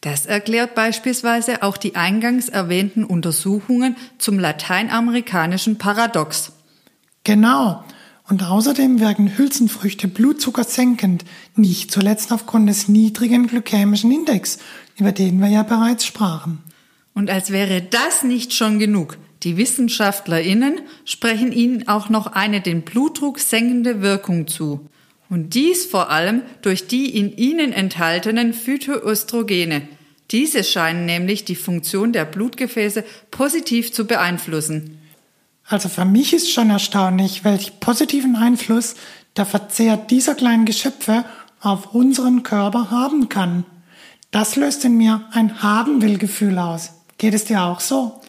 Das 0.00 0.26
erklärt 0.26 0.74
beispielsweise 0.74 1.62
auch 1.62 1.76
die 1.76 1.94
eingangs 1.94 2.48
erwähnten 2.48 3.04
Untersuchungen 3.04 3.96
zum 4.18 4.38
lateinamerikanischen 4.38 5.78
Paradox. 5.78 6.52
Genau. 7.24 7.84
Und 8.28 8.44
außerdem 8.44 9.00
wirken 9.00 9.36
Hülsenfrüchte 9.36 10.08
blutzuckersenkend, 10.08 11.24
nicht 11.56 11.90
zuletzt 11.90 12.32
aufgrund 12.32 12.68
des 12.68 12.88
niedrigen 12.88 13.46
glykämischen 13.46 14.10
Index, 14.10 14.58
über 14.96 15.12
den 15.12 15.40
wir 15.40 15.48
ja 15.48 15.62
bereits 15.62 16.06
sprachen. 16.06 16.58
Und 17.14 17.30
als 17.30 17.50
wäre 17.50 17.82
das 17.82 18.22
nicht 18.22 18.54
schon 18.54 18.78
genug, 18.78 19.18
die 19.42 19.56
WissenschaftlerInnen 19.56 20.80
sprechen 21.04 21.52
ihnen 21.52 21.88
auch 21.88 22.08
noch 22.08 22.28
eine 22.28 22.60
den 22.60 22.82
Blutdruck 22.82 23.40
senkende 23.40 24.00
Wirkung 24.00 24.46
zu. 24.46 24.88
Und 25.28 25.54
dies 25.54 25.84
vor 25.84 26.10
allem 26.10 26.42
durch 26.62 26.86
die 26.86 27.18
in 27.18 27.36
ihnen 27.36 27.72
enthaltenen 27.72 28.52
Phytoöstrogene. 28.52 29.82
Diese 30.30 30.62
scheinen 30.62 31.06
nämlich 31.06 31.44
die 31.44 31.56
Funktion 31.56 32.12
der 32.12 32.24
Blutgefäße 32.24 33.04
positiv 33.30 33.92
zu 33.92 34.06
beeinflussen. 34.06 35.01
Also 35.68 35.88
für 35.88 36.04
mich 36.04 36.32
ist 36.32 36.50
schon 36.50 36.70
erstaunlich, 36.70 37.44
welch 37.44 37.80
positiven 37.80 38.36
Einfluss 38.36 38.94
der 39.36 39.46
Verzehr 39.46 39.96
dieser 39.96 40.34
kleinen 40.34 40.64
Geschöpfe 40.64 41.24
auf 41.60 41.94
unseren 41.94 42.42
Körper 42.42 42.90
haben 42.90 43.28
kann. 43.28 43.64
Das 44.30 44.56
löst 44.56 44.84
in 44.84 44.96
mir 44.96 45.24
ein 45.32 45.62
Haben-will-Gefühl 45.62 46.58
aus. 46.58 46.92
Geht 47.18 47.34
es 47.34 47.44
dir 47.44 47.62
auch 47.62 47.80
so? 47.80 48.20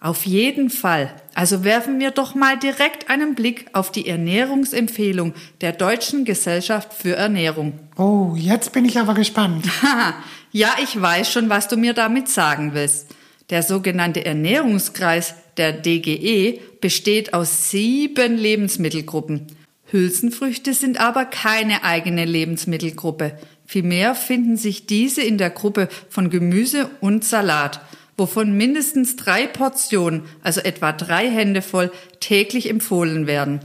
Auf 0.00 0.24
jeden 0.24 0.70
Fall. 0.70 1.12
Also 1.34 1.62
werfen 1.62 2.00
wir 2.00 2.10
doch 2.10 2.34
mal 2.34 2.58
direkt 2.58 3.10
einen 3.10 3.34
Blick 3.34 3.66
auf 3.74 3.92
die 3.92 4.08
Ernährungsempfehlung 4.08 5.34
der 5.60 5.72
Deutschen 5.72 6.24
Gesellschaft 6.24 6.94
für 6.94 7.16
Ernährung. 7.16 7.78
Oh, 7.98 8.34
jetzt 8.34 8.72
bin 8.72 8.86
ich 8.86 8.98
aber 8.98 9.12
gespannt. 9.12 9.66
ja, 10.52 10.70
ich 10.82 10.98
weiß 11.00 11.30
schon, 11.30 11.50
was 11.50 11.68
du 11.68 11.76
mir 11.76 11.92
damit 11.92 12.28
sagen 12.28 12.72
willst. 12.72 13.08
Der 13.50 13.62
sogenannte 13.62 14.24
Ernährungskreis 14.24 15.34
der 15.56 15.72
DGE 15.72 16.60
besteht 16.80 17.34
aus 17.34 17.70
sieben 17.70 18.36
Lebensmittelgruppen. 18.36 19.46
Hülsenfrüchte 19.90 20.72
sind 20.72 21.00
aber 21.00 21.24
keine 21.24 21.84
eigene 21.84 22.24
Lebensmittelgruppe. 22.24 23.36
Vielmehr 23.66 24.14
finden 24.14 24.56
sich 24.56 24.86
diese 24.86 25.22
in 25.22 25.36
der 25.36 25.50
Gruppe 25.50 25.88
von 26.08 26.30
Gemüse 26.30 26.90
und 27.00 27.24
Salat 27.24 27.80
wovon 28.20 28.54
mindestens 28.54 29.16
drei 29.16 29.46
Portionen, 29.46 30.24
also 30.42 30.60
etwa 30.60 30.92
drei 30.92 31.28
Hände 31.30 31.62
voll, 31.62 31.90
täglich 32.20 32.68
empfohlen 32.68 33.26
werden. 33.26 33.60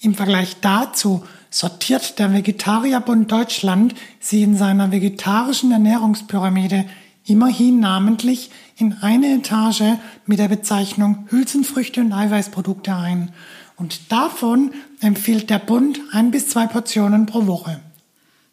Im 0.00 0.14
Vergleich 0.14 0.56
dazu 0.60 1.24
sortiert 1.50 2.20
der 2.20 2.32
Vegetarierbund 2.32 3.32
Deutschland 3.32 3.96
sie 4.20 4.42
in 4.42 4.56
seiner 4.56 4.92
vegetarischen 4.92 5.72
Ernährungspyramide 5.72 6.84
immerhin 7.26 7.80
namentlich 7.80 8.50
in 8.76 8.94
eine 9.00 9.38
Etage 9.38 9.98
mit 10.26 10.38
der 10.38 10.48
Bezeichnung 10.48 11.26
Hülsenfrüchte 11.30 12.00
und 12.00 12.12
Eiweißprodukte 12.12 12.94
ein. 12.94 13.32
Und 13.76 14.12
davon 14.12 14.72
empfiehlt 15.00 15.50
der 15.50 15.58
Bund 15.58 16.00
ein 16.12 16.30
bis 16.30 16.48
zwei 16.48 16.66
Portionen 16.66 17.26
pro 17.26 17.46
Woche. 17.46 17.80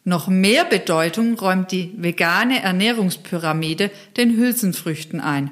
Noch 0.04 0.28
mehr 0.28 0.64
Bedeutung 0.64 1.38
räumt 1.38 1.72
die 1.72 1.94
vegane 1.96 2.62
Ernährungspyramide 2.62 3.90
den 4.16 4.36
Hülsenfrüchten 4.36 5.20
ein. 5.20 5.50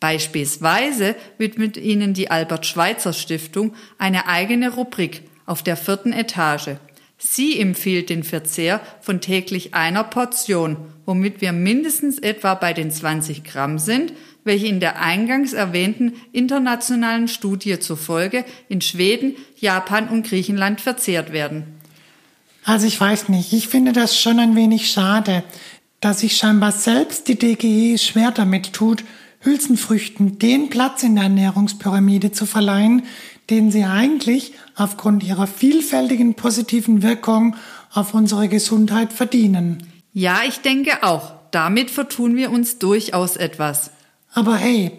Beispielsweise 0.00 1.14
widmet 1.36 1.76
ihnen 1.76 2.14
die 2.14 2.30
Albert 2.30 2.64
Schweitzer 2.64 3.12
Stiftung 3.12 3.74
eine 3.98 4.26
eigene 4.26 4.74
Rubrik 4.74 5.22
auf 5.44 5.62
der 5.62 5.76
vierten 5.76 6.14
Etage. 6.14 6.76
Sie 7.22 7.60
empfiehlt 7.60 8.08
den 8.08 8.24
Verzehr 8.24 8.80
von 9.02 9.20
täglich 9.20 9.74
einer 9.74 10.04
Portion, 10.04 10.78
womit 11.04 11.42
wir 11.42 11.52
mindestens 11.52 12.18
etwa 12.18 12.54
bei 12.54 12.72
den 12.72 12.90
20 12.90 13.44
Gramm 13.44 13.78
sind, 13.78 14.14
welche 14.42 14.68
in 14.68 14.80
der 14.80 15.02
eingangs 15.02 15.52
erwähnten 15.52 16.14
internationalen 16.32 17.28
Studie 17.28 17.78
zufolge 17.78 18.46
in 18.70 18.80
Schweden, 18.80 19.36
Japan 19.58 20.08
und 20.08 20.26
Griechenland 20.26 20.80
verzehrt 20.80 21.30
werden. 21.30 21.64
Also 22.64 22.86
ich 22.86 22.98
weiß 22.98 23.28
nicht, 23.28 23.52
ich 23.52 23.68
finde 23.68 23.92
das 23.92 24.18
schon 24.18 24.38
ein 24.38 24.56
wenig 24.56 24.90
schade, 24.90 25.42
dass 26.00 26.20
sich 26.20 26.38
scheinbar 26.38 26.72
selbst 26.72 27.28
die 27.28 27.38
DGE 27.38 27.98
schwer 27.98 28.30
damit 28.30 28.72
tut, 28.72 29.04
Hülsenfrüchten 29.40 30.38
den 30.38 30.68
Platz 30.68 31.02
in 31.02 31.14
der 31.14 31.24
Ernährungspyramide 31.24 32.30
zu 32.32 32.46
verleihen, 32.46 33.02
den 33.48 33.70
sie 33.70 33.84
eigentlich 33.84 34.54
aufgrund 34.76 35.24
ihrer 35.24 35.46
vielfältigen 35.46 36.34
positiven 36.34 37.02
Wirkung 37.02 37.56
auf 37.92 38.14
unsere 38.14 38.48
Gesundheit 38.48 39.12
verdienen. 39.12 39.82
Ja, 40.12 40.40
ich 40.46 40.60
denke 40.60 41.02
auch. 41.02 41.32
Damit 41.50 41.90
vertun 41.90 42.36
wir 42.36 42.50
uns 42.50 42.78
durchaus 42.78 43.36
etwas. 43.36 43.90
Aber 44.32 44.56
hey, 44.56 44.92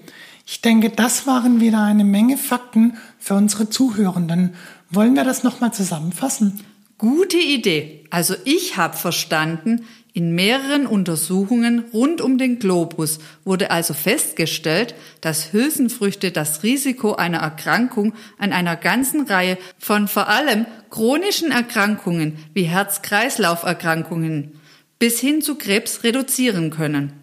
ich 0.46 0.62
denke, 0.62 0.90
das 0.90 1.28
waren 1.28 1.62
wieder 1.62 1.82
eine 1.82 2.04
Menge 2.04 2.38
Fakten 2.38 2.98
für 3.20 3.36
unsere 3.36 3.70
Zuhörenden. 3.70 4.56
Wollen 4.90 5.16
wir 5.16 5.24
das 5.24 5.44
nochmal 5.44 5.74
zusammenfassen? 5.74 6.60
Gute 6.98 7.38
Idee. 7.38 8.06
Also 8.10 8.36
ich 8.44 8.76
habe 8.76 8.98
verstanden, 8.98 9.86
in 10.14 10.36
mehreren 10.36 10.88
Untersuchungen 10.88 11.86
rund 11.94 12.20
um 12.20 12.38
den 12.38 12.60
Globus 12.60 13.20
wurde 13.46 13.72
also 13.72 13.94
festgestellt, 13.94 14.94
dass 15.22 15.54
Hülsenfrüchte 15.54 16.32
das 16.32 16.64
Risiko 16.64 17.14
einer 17.14 17.38
Erkrankung 17.38 18.14
an 18.38 18.52
einer 18.52 18.76
ganzen 18.76 19.22
Reihe 19.28 19.58
von 19.80 20.10
vor 20.10 20.28
allem 20.28 20.66
chronischen 20.90 21.52
Erkrankungen 21.52 22.38
wie 22.54 22.64
Herz-Kreislauf-Erkrankungen 22.64 24.60
bis 25.00 25.22
hin 25.22 25.42
zu 25.42 25.56
Krebs 25.56 26.04
reduzieren 26.04 26.72
können. 26.72 27.14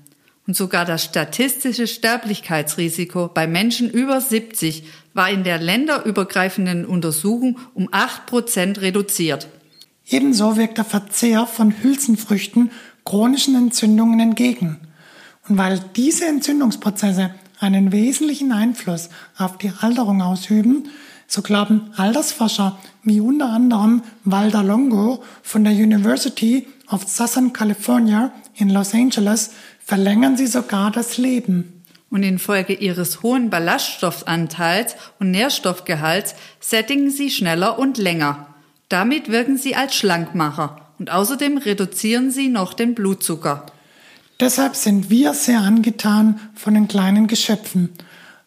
Und 0.47 0.57
sogar 0.57 0.87
das 0.87 1.05
statistische 1.05 1.87
Sterblichkeitsrisiko 1.87 3.29
bei 3.29 3.47
Menschen 3.47 3.91
über 3.91 4.19
70 4.23 4.85
war 5.13 5.29
in 5.29 5.45
der 5.45 5.59
länderübergreifenden 5.59 6.87
Untersuchung 6.87 7.59
um 7.75 7.91
8 7.93 8.25
Prozent 8.25 8.81
reduziert. 8.81 9.47
Ebenso 10.11 10.57
wirkt 10.57 10.79
der 10.79 10.85
Verzehr 10.85 11.47
von 11.47 11.83
Hülsenfrüchten 11.83 12.71
chronischen 13.05 13.55
Entzündungen 13.55 14.21
entgegen. 14.21 14.79
Und 15.49 15.59
weil 15.59 15.81
diese 15.97 16.27
Entzündungsprozesse 16.27 17.31
einen 17.61 17.93
wesentlichen 17.93 18.53
Einfluss 18.53 19.09
auf 19.37 19.59
die 19.59 19.73
Alterung 19.81 20.23
ausüben, 20.23 20.89
so 21.27 21.43
glauben 21.43 21.91
Altersforscher 21.97 22.79
wie 23.03 23.21
unter 23.21 23.51
anderem 23.51 24.03
Walter 24.25 24.63
Longo 24.63 25.23
von 25.43 25.65
der 25.65 25.75
University 25.75 26.67
of 26.91 27.07
Southern 27.07 27.53
California 27.53 28.33
in 28.55 28.71
Los 28.71 28.95
Angeles, 28.95 29.51
verlängern 29.85 30.37
sie 30.37 30.47
sogar 30.47 30.91
das 30.91 31.19
Leben. 31.19 31.83
Und 32.11 32.23
infolge 32.23 32.73
ihres 32.73 33.23
hohen 33.23 33.51
Ballaststoffanteils 33.51 34.97
und 35.19 35.31
Nährstoffgehalts 35.31 36.35
sättigen 36.61 37.11
sie 37.11 37.31
schneller 37.31 37.79
und 37.79 37.99
länger. 37.99 38.48
Damit 38.89 39.31
wirken 39.31 39.59
sie 39.59 39.75
als 39.75 39.95
Schlankmacher 39.95 40.81
und 40.99 41.11
außerdem 41.11 41.59
reduzieren 41.59 42.31
sie 42.31 42.49
noch 42.49 42.73
den 42.73 42.95
Blutzucker. 42.95 43.67
Deshalb 44.41 44.77
sind 44.77 45.11
wir 45.11 45.35
sehr 45.35 45.61
angetan 45.61 46.41
von 46.55 46.75
den 46.75 46.89
kleinen 46.89 47.27
Geschöpfen. 47.27 47.91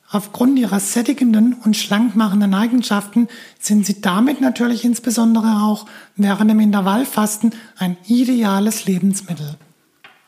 Aufgrund 0.10 0.58
ihrer 0.58 0.80
sättigenden 0.80 1.54
und 1.54 1.78
schlankmachenden 1.78 2.54
Eigenschaften 2.54 3.28
sind 3.60 3.86
sie 3.86 4.02
damit 4.02 4.42
natürlich 4.42 4.84
insbesondere 4.84 5.62
auch 5.64 5.86
während 6.16 6.50
dem 6.50 6.60
Intervallfasten 6.60 7.54
ein 7.78 7.98
ideales 8.08 8.86
Lebensmittel. 8.86 9.58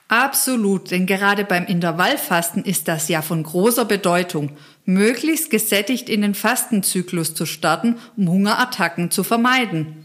Absolut, 0.09 0.91
denn 0.91 1.05
gerade 1.05 1.43
beim 1.43 1.65
Intervallfasten 1.65 2.63
ist 2.63 2.87
das 2.87 3.07
ja 3.07 3.21
von 3.21 3.41
großer 3.41 3.85
Bedeutung, 3.85 4.51
möglichst 4.85 5.49
gesättigt 5.49 6.07
in 6.07 6.21
den 6.21 6.35
Fastenzyklus 6.35 7.33
zu 7.33 7.45
starten, 7.45 7.95
um 8.15 8.29
Hungerattacken 8.29 9.11
zu 9.11 9.23
vermeiden. 9.23 10.02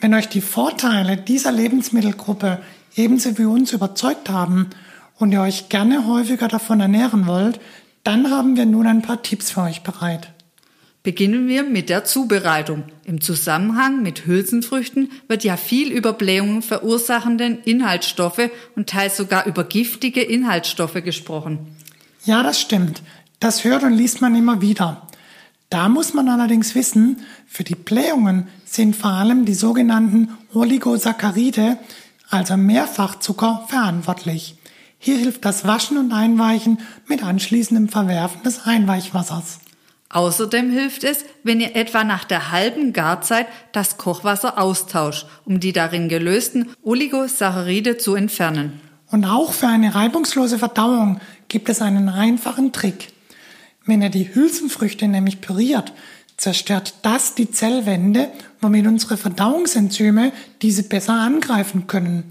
Wenn 0.00 0.14
euch 0.14 0.28
die 0.28 0.40
Vorteile 0.40 1.16
dieser 1.16 1.50
Lebensmittelgruppe 1.50 2.60
ebenso 2.94 3.36
wie 3.36 3.44
uns 3.44 3.72
überzeugt 3.72 4.30
haben 4.30 4.70
und 5.18 5.32
ihr 5.32 5.40
euch 5.40 5.68
gerne 5.68 6.06
häufiger 6.06 6.46
davon 6.46 6.80
ernähren 6.80 7.26
wollt, 7.26 7.60
dann 8.04 8.30
haben 8.30 8.56
wir 8.56 8.64
nun 8.64 8.86
ein 8.86 9.02
paar 9.02 9.22
Tipps 9.22 9.50
für 9.50 9.62
euch 9.62 9.82
bereit. 9.82 10.32
Beginnen 11.02 11.48
wir 11.48 11.64
mit 11.64 11.88
der 11.88 12.04
Zubereitung. 12.04 12.84
Im 13.04 13.20
Zusammenhang 13.20 14.02
mit 14.02 14.26
Hülsenfrüchten 14.26 15.10
wird 15.26 15.42
ja 15.42 15.56
viel 15.56 15.90
über 15.90 16.12
Blähungen 16.12 16.62
verursachenden 16.62 17.58
Inhaltsstoffe 17.64 18.50
und 18.76 18.88
teils 18.88 19.16
sogar 19.16 19.46
über 19.46 19.64
giftige 19.64 20.22
Inhaltsstoffe 20.22 21.02
gesprochen. 21.02 21.58
Ja, 22.24 22.42
das 22.42 22.60
stimmt. 22.60 23.02
Das 23.40 23.64
hört 23.64 23.84
und 23.84 23.94
liest 23.94 24.20
man 24.20 24.34
immer 24.34 24.60
wieder. 24.60 25.07
Da 25.70 25.90
muss 25.90 26.14
man 26.14 26.28
allerdings 26.28 26.74
wissen, 26.74 27.18
für 27.46 27.62
die 27.62 27.74
Blähungen 27.74 28.48
sind 28.64 28.96
vor 28.96 29.10
allem 29.10 29.44
die 29.44 29.54
sogenannten 29.54 30.30
Oligosaccharide, 30.54 31.78
also 32.30 32.56
Mehrfachzucker, 32.56 33.66
verantwortlich. 33.68 34.56
Hier 34.98 35.18
hilft 35.18 35.44
das 35.44 35.66
Waschen 35.66 35.98
und 35.98 36.12
Einweichen 36.12 36.78
mit 37.06 37.22
anschließendem 37.22 37.88
Verwerfen 37.88 38.42
des 38.42 38.64
Einweichwassers. 38.64 39.60
Außerdem 40.10 40.70
hilft 40.70 41.04
es, 41.04 41.26
wenn 41.42 41.60
ihr 41.60 41.76
etwa 41.76 42.02
nach 42.02 42.24
der 42.24 42.50
halben 42.50 42.94
Garzeit 42.94 43.46
das 43.72 43.98
Kochwasser 43.98 44.58
austauscht, 44.58 45.26
um 45.44 45.60
die 45.60 45.72
darin 45.72 46.08
gelösten 46.08 46.70
Oligosaccharide 46.82 47.98
zu 47.98 48.14
entfernen. 48.14 48.80
Und 49.10 49.26
auch 49.26 49.52
für 49.52 49.68
eine 49.68 49.94
reibungslose 49.94 50.58
Verdauung 50.58 51.20
gibt 51.48 51.68
es 51.68 51.82
einen 51.82 52.08
einfachen 52.08 52.72
Trick. 52.72 53.08
Wenn 53.88 54.02
ihr 54.02 54.10
die 54.10 54.34
Hülsenfrüchte 54.34 55.08
nämlich 55.08 55.40
püriert, 55.40 55.94
zerstört 56.36 56.92
das 57.00 57.34
die 57.34 57.50
Zellwände, 57.50 58.28
womit 58.60 58.86
unsere 58.86 59.16
Verdauungsenzyme 59.16 60.30
diese 60.60 60.82
besser 60.82 61.14
angreifen 61.14 61.86
können. 61.86 62.24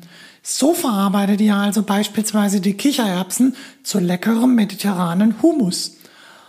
So 0.43 0.75
verarbeitet 0.75 1.41
ihr 1.41 1.55
also 1.55 1.81
beispielsweise 1.81 2.61
die 2.61 2.75
Kichererbsen 2.75 3.55
zu 3.81 3.97
leckerem 3.97 4.53
mediterranen 4.53 5.41
Hummus. 5.41 5.97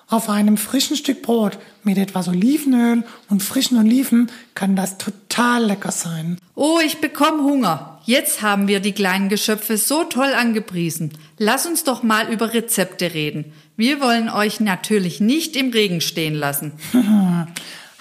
Auf 0.09 0.29
einem 0.29 0.59
frischen 0.59 0.97
Stück 0.97 1.23
Brot 1.23 1.59
mit 1.85 1.97
etwas 1.97 2.29
Olivenöl 2.29 3.03
und 3.31 3.43
frischen 3.43 3.79
Oliven 3.79 4.31
kann 4.55 4.77
das 4.77 4.99
total 4.99 5.65
lecker 5.65 5.91
sein. 5.91 6.39
Oh, 6.55 6.81
ich 6.85 7.01
bekomme 7.01 7.45
Hunger. 7.45 8.01
Jetzt 8.05 8.43
haben 8.43 8.69
wir 8.69 8.81
die 8.81 8.93
kleinen 8.93 9.31
Geschöpfe 9.31 9.79
so 9.79 10.05
toll 10.05 10.35
angepriesen. 10.35 11.13
Lass 11.39 11.67
uns 11.67 11.85
doch 11.85 12.03
mal 12.03 12.31
über 12.31 12.53
Rezepte 12.53 13.15
reden. 13.15 13.53
Wir 13.79 14.01
wollen 14.01 14.29
euch 14.29 14.59
natürlich 14.59 15.21
nicht 15.21 15.55
im 15.55 15.71
Regen 15.71 16.01
stehen 16.01 16.35
lassen. 16.35 16.73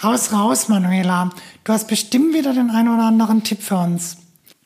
Haus 0.02 0.34
raus, 0.34 0.70
Manuela. 0.70 1.30
Du 1.66 1.72
hast 1.72 1.88
bestimmt 1.88 2.34
wieder 2.34 2.52
den 2.52 2.72
ein 2.72 2.88
oder 2.88 3.04
anderen 3.04 3.44
Tipp 3.44 3.62
für 3.62 3.78
uns. 3.78 4.18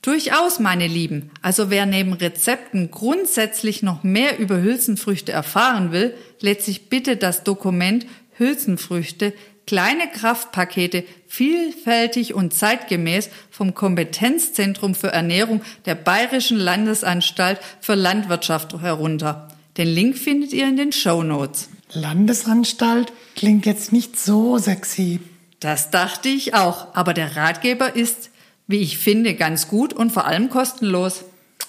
Durchaus, 0.01 0.59
meine 0.59 0.87
Lieben. 0.87 1.29
Also 1.41 1.69
wer 1.69 1.85
neben 1.85 2.13
Rezepten 2.13 2.91
grundsätzlich 2.91 3.83
noch 3.83 4.03
mehr 4.03 4.39
über 4.39 4.61
Hülsenfrüchte 4.61 5.33
erfahren 5.33 5.91
will, 5.91 6.15
lädt 6.39 6.61
sich 6.61 6.87
bitte 6.87 7.17
das 7.17 7.43
Dokument 7.43 8.05
Hülsenfrüchte 8.37 9.33
kleine 9.67 10.07
Kraftpakete 10.07 11.03
vielfältig 11.27 12.35
und 12.35 12.53
zeitgemäß 12.53 13.29
vom 13.49 13.73
Kompetenzzentrum 13.73 14.95
für 14.95 15.11
Ernährung 15.11 15.61
der 15.85 15.95
Bayerischen 15.95 16.57
Landesanstalt 16.57 17.59
für 17.81 17.95
Landwirtschaft 17.95 18.79
herunter. 18.79 19.49
Den 19.77 19.87
Link 19.87 20.17
findet 20.17 20.53
ihr 20.53 20.67
in 20.67 20.77
den 20.77 20.91
Show 20.91 21.23
Notes. 21.23 21.69
Landesanstalt 21.93 23.11
klingt 23.35 23.65
jetzt 23.65 23.91
nicht 23.91 24.19
so 24.19 24.57
sexy. 24.57 25.19
Das 25.59 25.91
dachte 25.91 26.29
ich 26.29 26.53
auch, 26.53 26.95
aber 26.95 27.13
der 27.13 27.35
Ratgeber 27.35 27.95
ist 27.95 28.31
wie 28.71 28.79
ich 28.79 28.97
finde, 28.97 29.35
ganz 29.35 29.67
gut 29.67 29.93
und 29.93 30.11
vor 30.11 30.25
allem 30.25 30.49
kostenlos. 30.49 31.25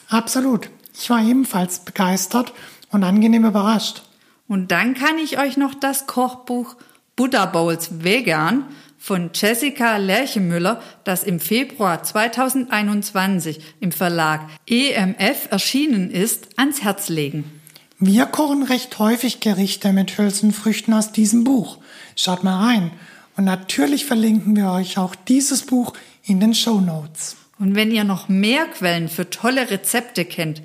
Absolut. 0.09 0.71
Ich 0.95 1.11
war 1.11 1.23
ebenfalls 1.23 1.81
begeistert 1.81 2.53
und 2.91 3.03
angenehm 3.03 3.45
überrascht. 3.45 4.03
Und 4.49 4.71
dann 4.71 4.95
kann 4.95 5.19
ich 5.19 5.38
euch 5.38 5.57
noch 5.57 5.75
das 5.75 6.07
Kochbuch 6.07 6.77
Buddha 7.17 7.47
Bowls 7.47 8.05
Vegan 8.05 8.65
von 8.99 9.31
Jessica 9.35 9.97
Lerchemüller, 9.97 10.81
das 11.05 11.25
im 11.25 11.41
Februar 11.41 12.03
2021 12.03 13.61
im 13.81 13.91
Verlag 13.91 14.49
EMF 14.69 15.51
erschienen 15.51 16.11
ist, 16.11 16.51
ans 16.57 16.83
Herz 16.83 17.09
legen. 17.09 17.62
Wir 18.05 18.27
kochen 18.27 18.65
recht 18.65 18.99
häufig 18.99 19.38
Gerichte 19.38 19.93
mit 19.93 20.19
Hülsenfrüchten 20.19 20.93
aus 20.93 21.12
diesem 21.12 21.45
Buch. 21.45 21.79
Schaut 22.17 22.43
mal 22.43 22.59
rein. 22.59 22.91
Und 23.37 23.45
natürlich 23.45 24.07
verlinken 24.07 24.57
wir 24.57 24.73
euch 24.73 24.99
auch 24.99 25.15
dieses 25.15 25.62
Buch 25.62 25.93
in 26.25 26.41
den 26.41 26.53
Show 26.53 26.81
Notes. 26.81 27.37
Und 27.61 27.77
wenn 27.77 27.93
ihr 27.93 28.03
noch 28.03 28.29
mehr 28.29 28.67
Quellen 28.67 29.09
für 29.09 29.31
tolle 29.31 29.71
Rezepte 29.71 30.25
kennt, 30.25 30.62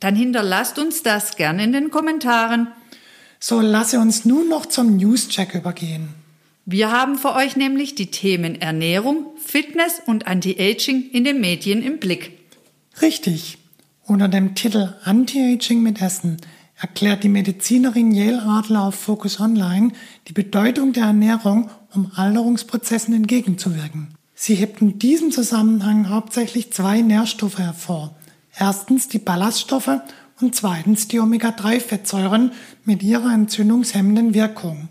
dann 0.00 0.16
hinterlasst 0.16 0.80
uns 0.80 1.04
das 1.04 1.36
gerne 1.36 1.62
in 1.62 1.72
den 1.72 1.92
Kommentaren. 1.92 2.66
So 3.38 3.60
lasse 3.60 4.00
uns 4.00 4.24
nun 4.24 4.48
noch 4.48 4.66
zum 4.66 4.96
Newscheck 4.96 5.54
übergehen. 5.54 6.08
Wir 6.66 6.90
haben 6.90 7.18
für 7.18 7.36
euch 7.36 7.54
nämlich 7.54 7.94
die 7.94 8.10
Themen 8.10 8.60
Ernährung, 8.60 9.26
Fitness 9.36 10.02
und 10.06 10.26
Anti-Aging 10.26 11.08
in 11.12 11.22
den 11.22 11.40
Medien 11.40 11.84
im 11.84 12.00
Blick. 12.00 12.36
Richtig. 13.00 13.58
Unter 14.02 14.26
dem 14.26 14.56
Titel 14.56 14.96
Anti-Aging 15.04 15.84
mit 15.84 16.02
Essen 16.02 16.38
erklärt 16.80 17.22
die 17.24 17.28
Medizinerin 17.28 18.12
Yale 18.12 18.42
Adler 18.42 18.84
auf 18.84 18.94
Focus 18.94 19.38
Online 19.38 19.92
die 20.28 20.32
Bedeutung 20.32 20.92
der 20.92 21.04
Ernährung, 21.04 21.70
um 21.92 22.10
Alterungsprozessen 22.14 23.14
entgegenzuwirken. 23.14 24.14
Sie 24.34 24.54
hebt 24.54 24.80
in 24.80 24.98
diesem 24.98 25.30
Zusammenhang 25.30 26.08
hauptsächlich 26.08 26.72
zwei 26.72 27.02
Nährstoffe 27.02 27.58
hervor. 27.58 28.14
Erstens 28.58 29.08
die 29.08 29.18
Ballaststoffe 29.18 30.00
und 30.40 30.54
zweitens 30.54 31.08
die 31.08 31.20
Omega-3-Fettsäuren 31.20 32.52
mit 32.84 33.02
ihrer 33.02 33.32
entzündungshemmenden 33.34 34.32
Wirkung. 34.32 34.88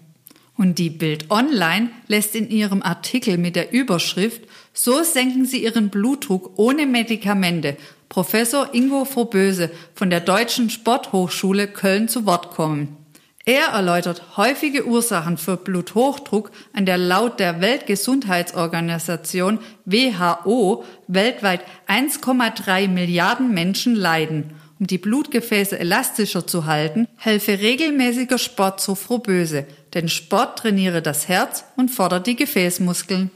Und 0.55 0.77
die 0.77 0.89
Bild 0.89 1.31
Online 1.31 1.89
lässt 2.07 2.35
in 2.35 2.49
ihrem 2.49 2.83
Artikel 2.83 3.37
mit 3.37 3.55
der 3.55 3.71
Überschrift 3.71 4.41
So 4.73 5.03
senken 5.03 5.45
Sie 5.45 5.63
Ihren 5.63 5.89
Blutdruck 5.89 6.51
ohne 6.57 6.85
Medikamente 6.85 7.77
Professor 8.09 8.73
Ingo 8.73 9.05
Vorböse 9.05 9.69
von 9.93 10.09
der 10.09 10.19
Deutschen 10.19 10.71
Sporthochschule 10.71 11.67
Köln 11.67 12.07
zu 12.07 12.25
Wort 12.25 12.49
kommen. 12.49 12.97
Er 13.45 13.67
erläutert 13.67 14.35
häufige 14.37 14.85
Ursachen 14.85 15.37
für 15.37 15.57
Bluthochdruck, 15.57 16.51
an 16.73 16.85
der 16.85 16.97
laut 16.97 17.39
der 17.39 17.61
Weltgesundheitsorganisation 17.61 19.59
WHO 19.85 20.83
weltweit 21.07 21.61
1,3 21.87 22.87
Milliarden 22.87 23.53
Menschen 23.53 23.95
leiden. 23.95 24.55
Um 24.79 24.87
die 24.87 24.97
Blutgefäße 24.97 25.77
elastischer 25.77 26.47
zu 26.47 26.65
halten, 26.65 27.07
helfe 27.17 27.59
regelmäßiger 27.59 28.37
Sport 28.37 28.81
so 28.81 28.95
Froböse, 28.95 29.65
denn 29.93 30.09
Sport 30.09 30.59
trainiere 30.59 31.01
das 31.01 31.27
Herz 31.27 31.65
und 31.75 31.89
fordert 31.89 32.27
die 32.27 32.35
Gefäßmuskeln. 32.35 33.31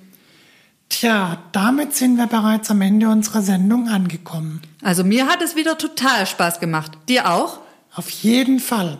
Tja, 0.96 1.40
damit 1.54 1.96
sind 1.96 2.18
wir 2.18 2.28
bereits 2.28 2.70
am 2.70 2.80
Ende 2.82 3.10
unserer 3.10 3.42
Sendung 3.42 3.90
angekommen. 3.90 4.62
Also 4.84 5.04
mir 5.04 5.26
hat 5.26 5.42
es 5.42 5.56
wieder 5.56 5.76
total 5.80 6.28
Spaß 6.28 6.60
gemacht. 6.60 6.92
Dir 7.10 7.32
auch? 7.32 7.62
Auf 7.96 8.12
jeden 8.12 8.60
Fall. 8.60 9.00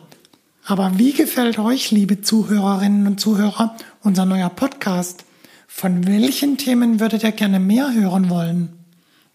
Aber 0.66 0.98
wie 0.98 1.14
gefällt 1.14 1.60
euch, 1.60 1.92
liebe 1.92 2.20
Zuhörerinnen 2.20 3.06
und 3.06 3.20
Zuhörer, 3.20 3.78
unser 4.02 4.26
neuer 4.26 4.50
Podcast? 4.50 5.24
Von 5.68 6.08
welchen 6.08 6.58
Themen 6.58 7.00
würdet 7.00 7.22
ihr 7.22 7.32
gerne 7.32 7.60
mehr 7.60 7.94
hören 7.94 8.32
wollen? 8.32 8.74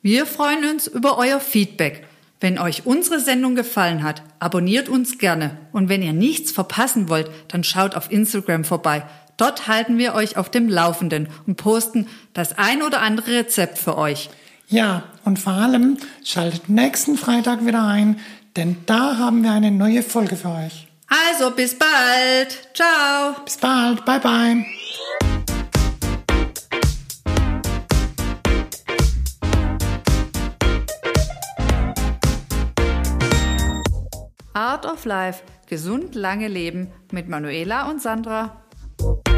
Wir 0.03 0.27
freuen 0.27 0.68
uns 0.68 0.88
über 0.88 1.16
euer 1.16 1.38
Feedback. 1.38 2.09
Wenn 2.40 2.59
euch 2.59 2.87
unsere 2.87 3.21
Sendung 3.21 3.55
gefallen 3.55 4.03
hat, 4.03 4.25
abonniert 4.40 4.88
uns 4.88 5.18
gerne. 5.18 5.57
Und 5.71 5.88
wenn 5.88 6.03
ihr 6.03 6.12
nichts 6.12 6.51
verpassen 6.51 7.09
wollt, 7.09 7.31
dann 7.47 7.62
schaut 7.62 7.94
auf 7.94 8.11
Instagram 8.11 8.64
vorbei. 8.64 9.05
Dort 9.38 9.68
halten 9.68 9.98
wir 9.98 10.14
euch 10.14 10.37
auf 10.37 10.51
dem 10.51 10.68
Laufenden 10.68 11.29
und 11.46 11.57
posten 11.57 12.09
das 12.35 12.59
ein 12.59 12.83
oder 12.83 13.01
andere 13.01 13.38
Rezept 13.38 13.79
für 13.79 13.96
euch. 13.96 14.31
Ja, 14.66 15.05
und 15.24 15.38
vor 15.38 15.53
allem 15.53 15.96
schaltet 16.24 16.68
nächsten 16.68 17.16
Freitag 17.16 17.64
wieder 17.64 17.87
ein, 17.87 18.18
denn 18.57 18.77
da 18.87 19.16
haben 19.16 19.44
wir 19.44 19.53
eine 19.53 19.70
neue 19.70 20.03
Folge 20.03 20.35
für 20.35 20.48
euch. 20.48 20.88
Also 21.07 21.53
bis 21.53 21.79
bald. 21.79 22.68
Ciao. 22.74 23.37
Bis 23.44 23.57
bald. 23.57 24.05
Bye 24.05 24.18
bye. 24.18 24.64
Art 34.53 34.85
of 34.85 35.05
Life. 35.05 35.44
Gesund 35.68 36.16
lange 36.16 36.48
Leben 36.48 36.90
mit 37.12 37.29
Manuela 37.29 37.88
und 37.88 38.03
Sandra. 38.03 38.64
Bye. 38.98 39.38